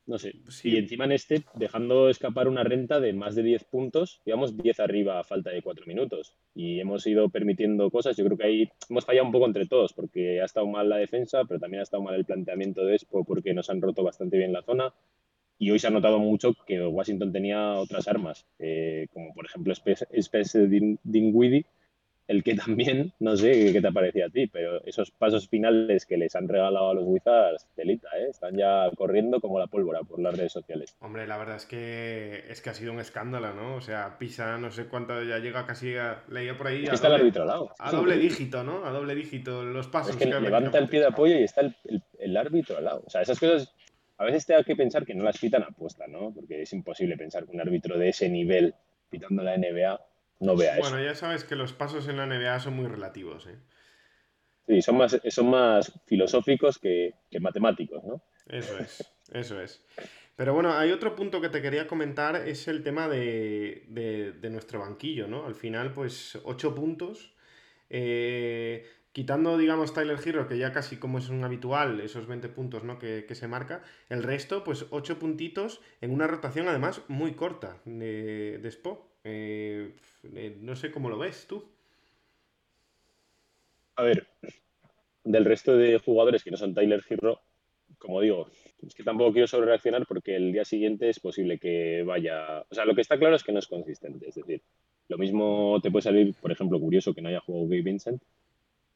No 0.10 0.18
sé. 0.18 0.34
Y 0.64 0.78
encima 0.78 1.06
en 1.06 1.12
este, 1.12 1.44
dejando 1.54 2.10
escapar 2.10 2.48
una 2.48 2.64
renta 2.64 3.00
de 3.00 3.14
más 3.14 3.36
de 3.36 3.44
10 3.44 3.66
puntos, 3.66 4.24
digamos 4.26 4.58
10 4.58 4.80
arriba 4.80 5.20
a 5.20 5.24
falta 5.24 5.52
de 5.52 5.62
4 5.62 5.86
minutos. 5.86 6.34
Y 6.56 6.80
hemos 6.80 7.06
ido 7.06 7.30
permitiendo 7.30 7.92
cosas. 7.92 8.18
Yo 8.18 8.26
creo 8.26 8.36
que 8.36 8.44
ahí 8.44 8.70
hemos 8.90 9.06
fallado 9.06 9.28
un 9.28 9.32
poco 9.32 9.46
entre 9.46 9.68
todos, 9.68 9.94
porque 9.94 10.42
ha 10.42 10.46
estado 10.46 10.66
mal 10.66 10.90
la 10.90 10.98
defensa, 10.98 11.44
pero 11.48 11.60
también 11.60 11.82
ha 11.82 11.84
estado 11.84 12.02
mal 12.02 12.16
el 12.16 12.26
planteamiento 12.26 12.84
de 12.84 12.96
Expo, 12.96 13.24
porque 13.24 13.54
nos 13.54 13.70
han 13.70 13.84
roto 13.84 14.02
bastante 14.02 14.40
bien 14.40 14.52
la 14.52 14.64
zona. 14.64 14.96
Y 15.60 15.70
hoy 15.70 15.78
se 15.78 15.86
ha 15.86 15.92
notado 15.92 16.18
mucho 16.18 16.56
que 16.66 16.84
Washington 16.84 17.32
tenía 17.32 17.76
otras 17.76 18.08
armas, 18.08 18.48
eh, 18.58 19.06
como 19.14 19.32
por 19.36 19.46
ejemplo 19.46 19.74
Spencer 19.74 20.68
Dinwiddie, 21.04 21.68
el 22.30 22.44
que 22.44 22.56
también, 22.56 23.12
no 23.20 23.36
sé 23.36 23.74
qué 23.74 23.82
te 23.82 23.92
parecía 23.92 24.28
a 24.28 24.30
ti, 24.30 24.48
pero 24.48 24.86
esos 24.86 25.12
pasos 25.12 25.50
finales 25.50 26.06
que 26.06 26.16
les 26.16 26.36
han 26.36 26.48
regalado 26.48 26.92
a 26.92 26.94
los 26.94 27.04
Wizards, 27.06 27.68
telita, 27.76 28.08
¿eh? 28.18 28.28
están 28.30 28.56
ya 28.56 28.90
corriendo 28.96 29.42
como 29.42 29.60
la 29.60 29.68
pólvora 29.68 30.04
por 30.04 30.22
las 30.22 30.38
redes 30.38 30.54
sociales. 30.54 30.96
Hombre, 31.00 31.26
la 31.28 31.38
verdad 31.38 31.56
es 31.56 31.66
que 31.66 32.46
es 32.48 32.62
que 32.62 32.70
ha 32.70 32.74
sido 32.76 32.94
un 32.94 33.00
escándalo, 33.00 33.54
¿no? 33.54 33.76
O 33.76 33.82
sea, 33.82 34.18
Pisa, 34.20 34.60
no 34.60 34.70
sé 34.70 34.86
cuánto, 34.86 35.24
ya 35.24 35.40
llega 35.40 35.66
casi 35.66 35.96
a, 35.96 36.24
leía 36.30 36.56
por 36.56 36.68
ahí. 36.68 36.86
A 36.88 36.94
está 36.94 37.08
doble, 37.08 37.16
el 37.16 37.22
árbitro 37.22 37.42
al 37.42 37.48
lado. 37.48 37.72
A 37.80 37.92
doble 37.92 38.18
dígito, 38.18 38.64
¿no? 38.64 38.86
A 38.86 38.92
doble 38.92 39.16
dígito 39.16 39.64
los 39.64 39.88
pasos. 39.88 40.12
Es 40.12 40.18
que, 40.18 40.28
levanta 40.28 40.78
el 40.78 40.88
pie 40.88 41.00
de 41.00 41.08
apoyo 41.08 41.36
y 41.36 41.44
está 41.44 41.62
el, 41.62 42.38
árbitro 42.38 42.78
al 42.78 42.86
lado. 42.86 43.04
O 43.08 43.10
sea, 43.10 43.22
esas 43.22 43.40
cosas 43.40 43.74
a 44.20 44.26
veces 44.26 44.46
te 44.46 44.54
da 44.54 44.64
que 44.64 44.76
pensar 44.76 45.04
que 45.04 45.16
no 45.16 45.24
las 45.24 45.40
pitan 45.40 45.64
a 45.64 45.72
puesta, 45.72 46.06
¿no? 46.06 46.32
Porque 46.32 46.62
es 46.62 46.74
imposible 46.74 47.18
pensar 47.18 47.46
que 47.46 47.52
un 47.52 47.62
árbitro 47.62 47.98
de 47.98 48.10
ese 48.10 48.30
nivel 48.30 48.76
pitando 49.10 49.42
la 49.42 49.58
NBA 49.58 50.00
no 50.40 50.56
vea 50.56 50.78
eso. 50.78 50.90
Bueno, 50.90 51.04
ya 51.04 51.16
sabes 51.16 51.44
que 51.44 51.56
los 51.56 51.74
pasos 51.74 52.08
en 52.08 52.18
la 52.18 52.26
NBA 52.26 52.60
son 52.60 52.76
muy 52.76 52.88
relativos. 52.88 53.48
¿eh? 53.48 53.58
Sí, 54.68 54.82
son 54.82 54.98
más, 54.98 55.20
son 55.30 55.50
más 55.50 55.92
filosóficos 56.06 56.78
que, 56.78 57.14
matemáticos, 57.40 58.04
¿no? 58.04 58.24
Eso 58.48 58.78
es, 58.78 59.14
eso 59.32 59.62
es. 59.62 59.84
Pero 60.36 60.54
bueno, 60.54 60.74
hay 60.74 60.92
otro 60.92 61.16
punto 61.16 61.42
que 61.42 61.50
te 61.50 61.62
quería 61.62 61.86
comentar, 61.86 62.36
es 62.48 62.68
el 62.68 62.82
tema 62.82 63.10
de, 63.10 64.38
nuestro 64.50 64.80
banquillo, 64.80 65.28
¿no? 65.28 65.46
Al 65.46 65.56
final, 65.56 65.92
pues, 65.92 66.40
ocho 66.46 66.74
puntos. 66.74 67.36
Eh, 67.90 68.86
quitando, 69.12 69.58
digamos, 69.58 69.94
Tyler 69.94 70.20
Hero, 70.24 70.48
que 70.48 70.58
ya 70.58 70.72
casi 70.72 70.98
como 70.98 71.18
es 71.18 71.30
un 71.30 71.44
habitual, 71.44 72.00
esos 72.00 72.28
20 72.28 72.48
puntos 72.50 72.84
¿no? 72.84 73.00
que, 73.00 73.26
se 73.34 73.48
marca, 73.48 73.84
el 74.08 74.24
resto, 74.24 74.64
pues 74.64 74.86
ocho 74.92 75.20
puntitos 75.20 75.82
en 76.00 76.12
una 76.12 76.28
rotación 76.28 76.68
además 76.68 77.02
muy 77.08 77.34
corta 77.34 77.82
de, 77.86 78.60
de 78.62 78.72
Spo. 78.72 79.09
Eh, 79.24 79.94
eh, 80.36 80.58
no 80.62 80.76
sé 80.76 80.92
cómo 80.92 81.10
lo 81.10 81.18
ves 81.18 81.46
tú. 81.48 81.64
A 83.96 84.04
ver, 84.04 84.28
del 85.24 85.46
resto 85.46 85.76
de 85.76 86.00
jugadores 86.00 86.44
que 86.44 86.52
no 86.52 86.58
son 86.58 86.74
Tyler 86.74 87.04
Hero, 87.10 87.42
como 87.98 88.22
digo, 88.22 88.48
es 88.86 88.96
que 88.96 89.04
tampoco 89.04 89.34
quiero 89.34 89.48
sobre 89.48 89.68
reaccionar 89.68 90.06
porque 90.08 90.36
el 90.36 90.54
día 90.54 90.64
siguiente 90.64 91.10
es 91.10 91.20
posible 91.20 91.60
que 91.60 92.04
vaya. 92.04 92.62
O 92.70 92.76
sea, 92.76 92.86
lo 92.86 92.96
que 92.96 93.02
está 93.02 93.18
claro 93.18 93.36
es 93.36 93.44
que 93.44 93.52
no 93.52 93.60
es 93.60 93.68
consistente. 93.68 94.30
Es 94.30 94.36
decir, 94.36 94.62
lo 95.10 95.18
mismo 95.18 95.80
te 95.82 95.92
puede 95.92 96.04
salir, 96.04 96.34
por 96.36 96.52
ejemplo, 96.52 96.80
curioso 96.80 97.14
que 97.14 97.22
no 97.22 97.30
haya 97.30 97.42
jugado 97.42 97.66
Gabe 97.66 97.82
Vincent, 97.82 98.22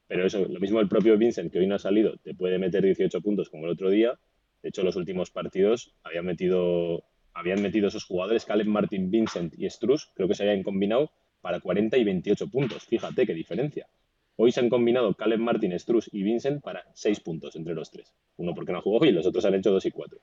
pero 0.07 0.25
eso, 0.25 0.45
lo 0.47 0.59
mismo 0.59 0.79
el 0.79 0.87
propio 0.87 1.17
Vincent 1.17 1.51
que 1.51 1.59
hoy 1.59 1.67
no 1.67 1.75
ha 1.75 1.79
salido, 1.79 2.17
te 2.17 2.33
puede 2.33 2.59
meter 2.59 2.83
18 2.83 3.21
puntos 3.21 3.49
como 3.49 3.65
el 3.65 3.71
otro 3.71 3.89
día. 3.89 4.17
De 4.61 4.69
hecho, 4.69 4.83
los 4.83 4.95
últimos 4.95 5.31
partidos 5.31 5.93
habían 6.03 6.25
metido 6.25 7.03
habían 7.33 7.61
metido 7.61 7.87
esos 7.87 8.05
jugadores, 8.05 8.45
Caleb 8.45 8.67
Martin, 8.67 9.09
Vincent 9.09 9.53
y 9.57 9.69
Struz, 9.69 10.11
creo 10.15 10.27
que 10.27 10.35
se 10.35 10.43
habían 10.43 10.63
combinado 10.63 11.11
para 11.41 11.59
40 11.59 11.97
y 11.97 12.03
28 12.03 12.47
puntos. 12.49 12.85
Fíjate 12.85 13.25
qué 13.25 13.33
diferencia. 13.33 13.87
Hoy 14.35 14.51
se 14.51 14.59
han 14.59 14.69
combinado 14.69 15.13
Caleb 15.13 15.39
Martin, 15.39 15.77
Struz 15.77 16.09
y 16.11 16.23
Vincent 16.23 16.63
para 16.63 16.83
6 16.93 17.19
puntos 17.19 17.55
entre 17.55 17.75
los 17.75 17.91
tres. 17.91 18.11
Uno 18.37 18.55
porque 18.55 18.71
no 18.71 18.81
jugó 18.81 19.05
y 19.05 19.11
los 19.11 19.25
otros 19.27 19.45
han 19.45 19.53
hecho 19.55 19.71
2 19.71 19.85
y 19.85 19.91
4. 19.91 20.19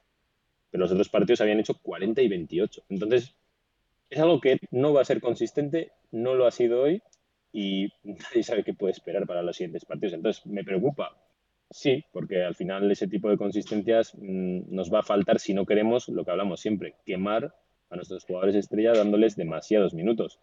Pero 0.71 0.81
los 0.81 0.91
otros 0.91 1.09
partidos 1.09 1.41
habían 1.41 1.61
hecho 1.61 1.75
40 1.75 2.23
y 2.23 2.29
28. 2.29 2.83
Entonces, 2.89 3.35
es 4.09 4.19
algo 4.19 4.41
que 4.41 4.59
no 4.71 4.93
va 4.93 5.03
a 5.03 5.05
ser 5.05 5.21
consistente, 5.21 5.93
no 6.11 6.35
lo 6.35 6.47
ha 6.47 6.51
sido 6.51 6.83
hoy 6.83 7.03
y 7.53 7.93
nadie 8.03 8.43
sabe 8.43 8.65
qué 8.65 8.75
puede 8.75 8.93
esperar 8.93 9.27
para 9.27 9.43
los 9.43 9.57
siguientes 9.57 9.85
partidos. 9.85 10.15
Entonces, 10.15 10.45
me 10.47 10.65
preocupa 10.65 11.17
Sí, 11.71 12.05
porque 12.13 12.43
al 12.43 12.57
final 12.57 12.91
ese 12.91 13.07
tipo 13.07 13.31
de 13.31 13.37
consistencias 13.37 14.15
mm, 14.17 14.75
nos 14.75 14.93
va 14.93 15.01
a 15.01 15.05
faltar 15.05 15.39
si 15.39 15.55
no 15.55 15.67
queremos 15.67 16.09
lo 16.09 16.25
que 16.25 16.33
hablamos 16.33 16.61
siempre, 16.61 16.97
quemar 17.07 17.55
a 17.91 17.97
nuestros 17.97 18.25
jugadores 18.25 18.57
estrella 18.57 18.93
dándoles 18.93 19.37
demasiados 19.37 19.95
minutos. 19.95 20.41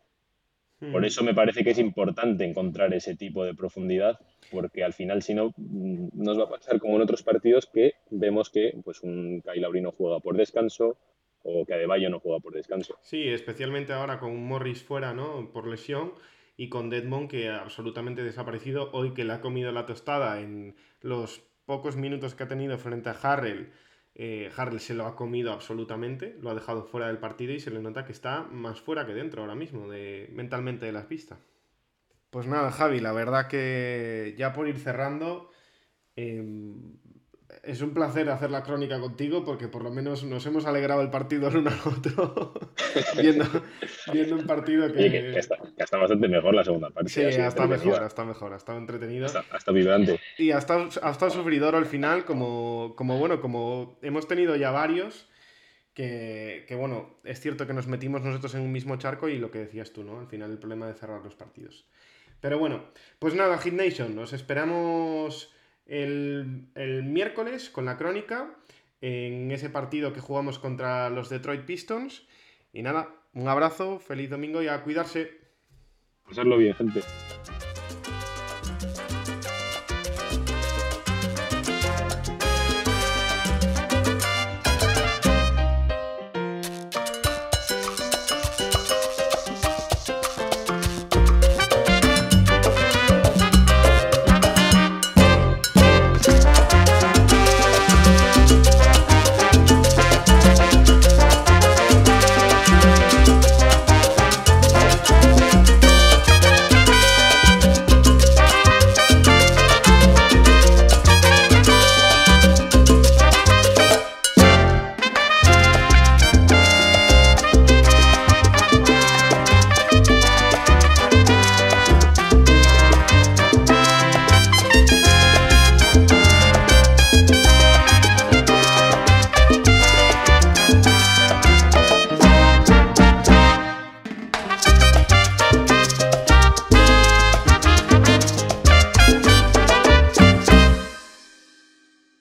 Por 0.79 1.01
hmm. 1.01 1.05
eso 1.05 1.23
me 1.23 1.33
parece 1.33 1.63
que 1.63 1.71
es 1.71 1.79
importante 1.79 2.45
encontrar 2.45 2.93
ese 2.93 3.15
tipo 3.15 3.43
de 3.43 3.55
profundidad, 3.55 4.19
porque 4.51 4.83
al 4.83 4.93
final, 4.93 5.23
si 5.23 5.33
no, 5.33 5.53
mm, 5.57 6.09
nos 6.13 6.39
va 6.39 6.43
a 6.43 6.49
pasar 6.49 6.79
como 6.79 6.95
en 6.95 7.01
otros 7.01 7.23
partidos 7.23 7.65
que 7.65 7.95
vemos 8.09 8.49
que 8.49 8.73
pues, 8.83 9.01
un 9.01 9.41
Kyle 9.41 9.81
no 9.81 9.91
juega 9.91 10.19
por 10.19 10.37
descanso 10.37 10.97
o 11.43 11.65
que 11.65 11.73
Adebayo 11.73 12.09
no 12.09 12.19
juega 12.19 12.39
por 12.39 12.53
descanso. 12.53 12.97
Sí, 13.01 13.27
especialmente 13.27 13.93
ahora 13.93 14.19
con 14.19 14.35
Morris 14.45 14.83
fuera, 14.83 15.13
¿no? 15.13 15.51
Por 15.51 15.67
lesión 15.67 16.13
y 16.57 16.69
con 16.69 16.89
Deadmond 16.89 17.29
que 17.29 17.49
ha 17.49 17.61
absolutamente 17.61 18.23
desaparecido 18.23 18.89
hoy 18.91 19.13
que 19.13 19.23
le 19.23 19.33
ha 19.33 19.41
comido 19.41 19.71
la 19.71 19.85
tostada 19.85 20.41
en 20.41 20.75
los 21.01 21.43
pocos 21.65 21.95
minutos 21.95 22.33
que 22.33 22.43
ha 22.43 22.47
tenido 22.47 22.77
frente 22.79 23.09
a 23.09 23.13
Harrell. 23.13 23.71
Eh, 24.15 24.51
Harrell 24.57 24.79
se 24.79 24.95
lo 24.95 25.05
ha 25.05 25.15
comido 25.15 25.53
absolutamente, 25.53 26.35
lo 26.41 26.49
ha 26.49 26.55
dejado 26.55 26.83
fuera 26.83 27.07
del 27.07 27.19
partido 27.19 27.53
y 27.53 27.59
se 27.59 27.69
le 27.69 27.79
nota 27.79 28.03
que 28.03 28.11
está 28.11 28.41
más 28.41 28.81
fuera 28.81 29.05
que 29.05 29.13
dentro 29.13 29.43
ahora 29.43 29.53
mismo, 29.53 29.87
de, 29.87 30.29
mentalmente 30.33 30.87
de 30.87 30.91
la 30.91 31.07
pista. 31.07 31.37
Pues 32.31 32.47
nada, 32.47 32.71
Javi, 32.71 32.99
la 32.99 33.13
verdad 33.13 33.47
que 33.47 34.33
ya 34.35 34.53
por 34.53 34.67
ir 34.67 34.79
cerrando, 34.79 35.51
em, 36.15 36.97
es 37.63 37.81
un 37.81 37.93
placer 37.93 38.29
hacer 38.29 38.51
la 38.51 38.63
crónica 38.63 38.99
contigo 38.99 39.43
porque 39.43 39.67
por 39.67 39.83
lo 39.83 39.91
menos 39.91 40.23
nos 40.23 40.45
hemos 40.45 40.65
alegrado 40.65 41.01
el 41.01 41.09
partido 41.09 41.47
el 41.47 41.57
uno 41.57 41.69
al 41.69 41.93
otro 41.93 42.53
viendo, 43.21 43.45
viendo, 44.11 44.35
un 44.35 44.45
partido 44.45 44.91
que... 44.91 45.09
que, 45.09 45.39
está, 45.39 45.97
bastante 45.97 46.27
mejor 46.27 46.53
la 46.53 46.63
segunda 46.63 46.89
parte. 46.89 47.09
Sí, 47.09 47.21
ha 47.21 47.47
estado 47.47 47.67
mejor, 47.67 48.03
ha 48.03 48.07
estado 48.07 48.27
mejor, 48.27 48.53
ha 48.53 48.57
estado 48.57 48.77
entretenido. 48.77 49.25
Ha 49.25 49.57
estado 49.57 49.75
vibrante. 49.75 50.19
Y 50.37 50.51
ha 50.51 50.57
estado, 50.57 50.89
ha 51.01 51.11
estado 51.11 51.31
sufridor 51.31 51.75
al 51.75 51.85
final, 51.85 52.25
como, 52.25 52.93
como 52.95 53.17
bueno, 53.17 53.41
como 53.41 53.99
hemos 54.01 54.27
tenido 54.27 54.55
ya 54.55 54.71
varios, 54.71 55.29
que, 55.93 56.65
que, 56.67 56.75
bueno, 56.75 57.19
es 57.23 57.39
cierto 57.39 57.65
que 57.65 57.73
nos 57.73 57.87
metimos 57.87 58.21
nosotros 58.21 58.53
en 58.55 58.61
un 58.61 58.71
mismo 58.71 58.97
charco 58.97 59.29
y 59.29 59.39
lo 59.39 59.51
que 59.51 59.59
decías 59.59 59.91
tú, 59.91 60.03
¿no? 60.03 60.19
Al 60.19 60.27
final 60.27 60.51
el 60.51 60.59
problema 60.59 60.87
de 60.87 60.93
cerrar 60.93 61.21
los 61.23 61.35
partidos. 61.35 61.85
Pero 62.39 62.59
bueno, 62.59 62.83
pues 63.19 63.33
nada, 63.33 63.57
Hit 63.57 63.73
Nation, 63.73 64.15
nos 64.15 64.33
esperamos 64.33 65.51
el, 65.87 66.67
el 66.75 67.03
miércoles 67.03 67.69
con 67.69 67.85
la 67.85 67.97
crónica 67.97 68.55
en 69.01 69.51
ese 69.51 69.69
partido 69.69 70.13
que 70.13 70.21
jugamos 70.21 70.59
contra 70.59 71.09
los 71.09 71.29
Detroit 71.29 71.65
Pistons. 71.65 72.27
Y 72.73 72.81
nada, 72.81 73.09
un 73.33 73.47
abrazo, 73.47 73.99
feliz 73.99 74.29
domingo 74.29 74.61
y 74.61 74.67
a 74.67 74.83
cuidarse. 74.83 75.31
Pasarlo 76.25 76.57
bien, 76.57 76.73
gente. 76.73 77.01